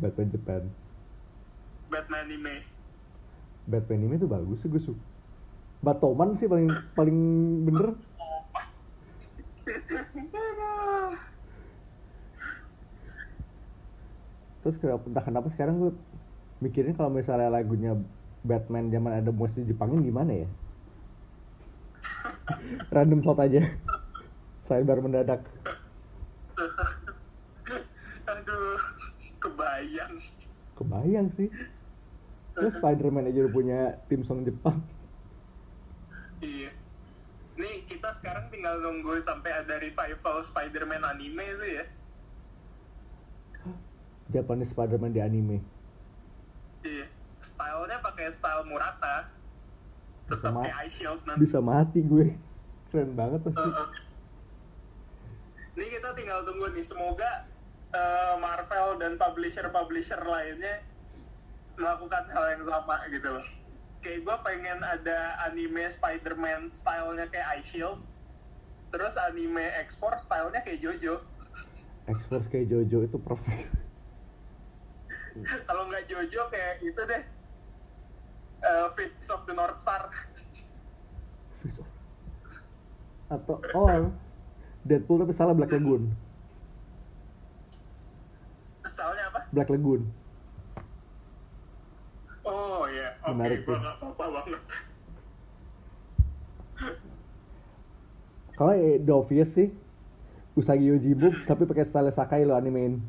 Batman 0.01 0.29
Japan 0.29 0.61
Batman 1.89 2.19
anime. 2.25 2.55
Batman 3.69 4.05
ini 4.09 4.15
tuh 4.17 4.29
bagus 4.29 4.59
sih 4.61 4.69
gue 4.69 4.81
suka 4.81 5.01
Batoman 5.83 6.39
sih 6.39 6.47
paling 6.47 6.71
paling 6.95 7.17
bener. 7.67 7.87
Terus 14.63 14.75
kenapa 14.79 15.03
entah 15.11 15.23
kenapa 15.27 15.47
sekarang 15.51 15.75
gue 15.83 15.91
mikirin 16.63 16.95
kalau 16.95 17.11
misalnya 17.11 17.51
lagunya 17.51 17.99
Batman 18.47 18.87
zaman 18.87 19.19
ada 19.19 19.31
musik 19.35 19.67
Jepangin 19.67 20.07
gimana 20.07 20.47
ya 20.47 20.47
random 22.91 23.19
shot 23.23 23.39
aja. 23.39 23.61
Saya 24.67 24.81
baru 24.83 25.03
mendadak. 25.03 25.43
Aduh 28.27 28.79
kebayang. 29.39 30.13
Kebayang 30.79 31.27
sih. 31.35 31.51
Terus 32.53 32.77
Spider-Man 32.77 33.27
aja 33.27 33.43
udah 33.43 33.53
punya 33.53 33.79
tim 34.07 34.21
song 34.23 34.45
Jepang. 34.45 34.79
Iya. 36.39 36.69
Nih 37.57 37.85
kita 37.89 38.13
sekarang 38.21 38.49
tinggal 38.53 38.77
nunggu 38.81 39.17
sampai 39.25 39.51
ada 39.63 39.81
revival 39.81 40.43
Spider-Man 40.45 41.01
anime 41.01 41.45
sih 41.59 41.71
ya. 41.81 41.85
Japanese 44.31 44.71
Spider-Man 44.71 45.13
di 45.13 45.21
anime. 45.21 45.57
Iya. 46.83 47.07
Stylenya 47.43 47.99
pakai 47.99 48.31
style 48.31 48.63
Murata 48.67 49.27
Bisa 50.33 50.49
ma- 50.49 50.69
bisa 51.37 51.59
mati 51.61 51.99
gue 52.01 52.33
keren 52.89 53.13
banget 53.13 53.41
pasti 53.45 53.61
Heeh. 53.61 53.87
Ini 55.73 55.85
kita 55.89 56.09
tinggal 56.13 56.45
tunggu 56.45 56.69
nih, 56.73 56.85
semoga 56.85 57.49
eh, 57.93 58.35
Marvel 58.37 59.01
dan 59.01 59.17
publisher-publisher 59.17 60.21
lainnya 60.21 60.85
melakukan 61.73 62.29
hal 62.29 62.45
yang 62.53 62.63
sama 62.69 63.01
gitu 63.09 63.29
loh. 63.33 63.45
Kayak 64.05 64.19
gue 64.21 64.35
pengen 64.45 64.79
ada 64.85 65.41
anime 65.49 65.89
Spider-Man 65.89 66.69
stylenya 66.69 67.25
kayak 67.33 67.47
Eye 67.49 67.65
Shield, 67.65 68.05
terus 68.93 69.17
anime 69.17 69.73
ekspor 69.81 70.13
stylenya 70.21 70.61
kayak 70.61 70.81
Jojo. 70.85 71.25
X-Force 72.03 72.51
kayak 72.51 72.67
Jojo 72.67 73.07
itu 73.07 73.15
perfect 73.15 73.71
Kalau 75.63 75.87
nggak 75.87 76.03
Jojo 76.11 76.51
kayak 76.51 76.83
itu 76.83 76.99
deh, 76.99 77.23
Fist 78.93 79.29
of 79.29 79.43
the 79.43 79.53
North 79.53 79.77
Star. 79.77 80.07
atau 83.27 83.57
oh 83.73 84.13
Deadpool 84.83 85.17
tapi 85.19 85.33
salah 85.33 85.51
Black 85.51 85.71
Lagoon 85.71 86.11
Stylenya 88.83 89.25
apa? 89.31 89.39
Black 89.49 89.69
Lagoon 89.69 90.05
Oh 92.43 92.83
iya, 92.85 93.15
oke, 93.23 93.31
Menarik 93.33 93.63
gue 93.63 93.71
tuh. 93.71 93.79
apa-apa 93.79 94.25
banget. 94.29 94.61
kalau 98.53 98.73
eh, 98.75 98.99
the 98.99 99.09
obvious 99.09 99.49
sih 99.49 99.71
Usagi 100.53 100.85
Yojimbo 100.85 101.33
tapi 101.43 101.65
pakai 101.65 101.87
style 101.87 102.11
Sakai 102.11 102.43
lo 102.43 102.53
animein 102.53 103.01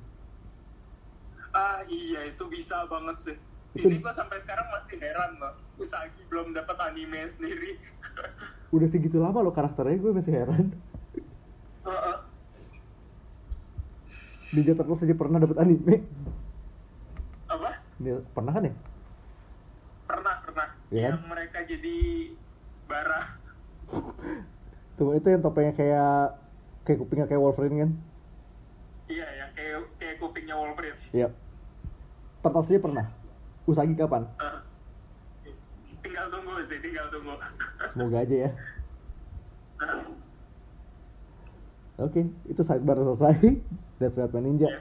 Ah 1.51 1.85
iya 1.85 2.27
itu 2.27 2.49
bisa 2.49 2.83
banget 2.87 3.17
sih. 3.21 3.37
Itu- 3.75 3.91
Ini 3.91 3.99
gua 3.99 4.14
sampai 4.14 4.39
sekarang 4.41 4.70
masih 4.70 4.97
heran 4.97 5.31
loh. 5.37 5.55
Usagi 5.77 6.22
belum 6.27 6.55
dapat 6.55 6.77
anime 6.81 7.27
sendiri. 7.29 7.75
udah 8.75 8.89
segitu 8.89 9.22
lama 9.22 9.39
lo 9.39 9.51
karakternya 9.51 9.95
gue 9.97 10.11
masih 10.11 10.35
heran 10.35 10.75
Heeh. 11.85 12.16
Ninja 14.51 14.75
Turtles 14.75 15.03
aja 15.03 15.14
pernah 15.14 15.39
dapat 15.39 15.57
anime 15.62 16.03
Apa? 17.47 17.70
Ini 17.99 18.18
pernah 18.31 18.51
kan 18.51 18.66
ya 18.66 18.75
Pernah 20.05 20.35
pernah. 20.43 20.68
Iya. 20.91 21.14
Yang 21.14 21.22
mereka 21.25 21.59
jadi 21.64 21.97
bara. 22.85 23.22
tuh 24.99 25.11
itu 25.14 25.27
yang 25.27 25.43
topengnya 25.43 25.75
kayak 25.75 26.39
kayak 26.83 26.99
kupingnya 26.99 27.27
kayak 27.27 27.43
Wolverine 27.43 27.79
kan 27.79 27.91
Iya 29.07 29.27
yang 29.39 29.51
kayak 29.55 29.79
kayak 29.99 30.16
kupingnya 30.18 30.55
Wolverine. 30.55 30.99
Iya 31.11 31.29
Turtles 32.43 32.70
aja 32.70 32.83
pernah 32.83 33.07
Usagi 33.65 33.95
kapan 33.95 34.29
Heeh. 34.37 34.59
tinggal 36.01 36.27
tunggu 36.29 36.53
sih, 36.65 36.79
tinggal 36.79 37.07
tunggu. 37.09 37.33
semoga 37.93 38.19
aja 38.21 38.37
ya 38.45 38.51
Oke, 41.95 42.27
itu 42.45 42.59
sidebar 42.61 42.99
selesai. 42.99 43.55
That's 43.97 44.19
Batman 44.19 44.43
Ninja. 44.45 44.67
Iya. 44.67 44.81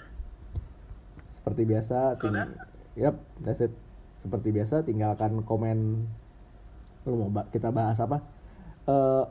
Seperti 1.32 1.62
biasa, 1.64 1.98
ting- 2.18 2.34
Sudah? 2.34 2.48
Yap, 2.96 3.16
that's 3.40 3.62
it. 3.62 3.74
Seperti 4.18 4.50
biasa, 4.50 4.82
tinggalkan 4.82 5.46
komen. 5.46 6.10
Lu 7.06 7.14
mau 7.16 7.30
ba- 7.30 7.46
kita 7.48 7.70
bahas 7.70 8.02
apa? 8.02 8.18
Eh, 8.84 9.24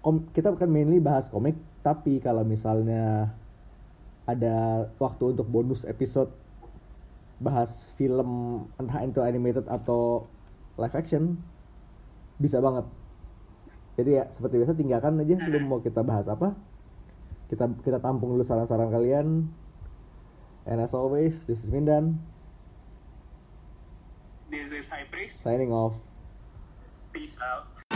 kom- 0.00 0.28
kita 0.28 0.52
akan 0.52 0.68
mainly 0.68 1.00
bahas 1.00 1.24
komik, 1.26 1.56
tapi 1.80 2.20
kalau 2.20 2.44
misalnya 2.44 3.32
ada 4.26 4.56
waktu 4.96 5.32
untuk 5.32 5.48
bonus 5.48 5.82
episode 5.82 6.28
bahas 7.40 7.72
film 7.96 8.62
entah 8.76 9.00
itu 9.00 9.24
animated 9.24 9.64
atau 9.66 10.28
live 10.76 10.94
action 10.94 11.40
bisa 12.36 12.60
banget. 12.60 12.84
Jadi 13.96 14.10
ya 14.16 14.24
seperti 14.32 14.60
biasa 14.60 14.76
tinggalkan 14.76 15.20
aja 15.20 15.36
lu 15.48 15.58
mau 15.64 15.80
kita 15.80 16.04
bahas 16.04 16.28
apa. 16.28 16.52
Kita 17.48 17.66
kita 17.82 17.98
tampung 17.98 18.36
dulu 18.36 18.44
saran-saran 18.44 18.92
kalian. 18.92 19.48
And 20.68 20.78
as 20.78 20.92
always, 20.92 21.48
this 21.48 21.64
is 21.64 21.72
Mindan 21.72 22.20
This 24.52 24.70
is 24.70 24.86
High 24.86 25.08
Priest. 25.10 25.40
signing 25.40 25.72
off. 25.72 25.96
Peace 27.12 27.34
out. 27.40 27.89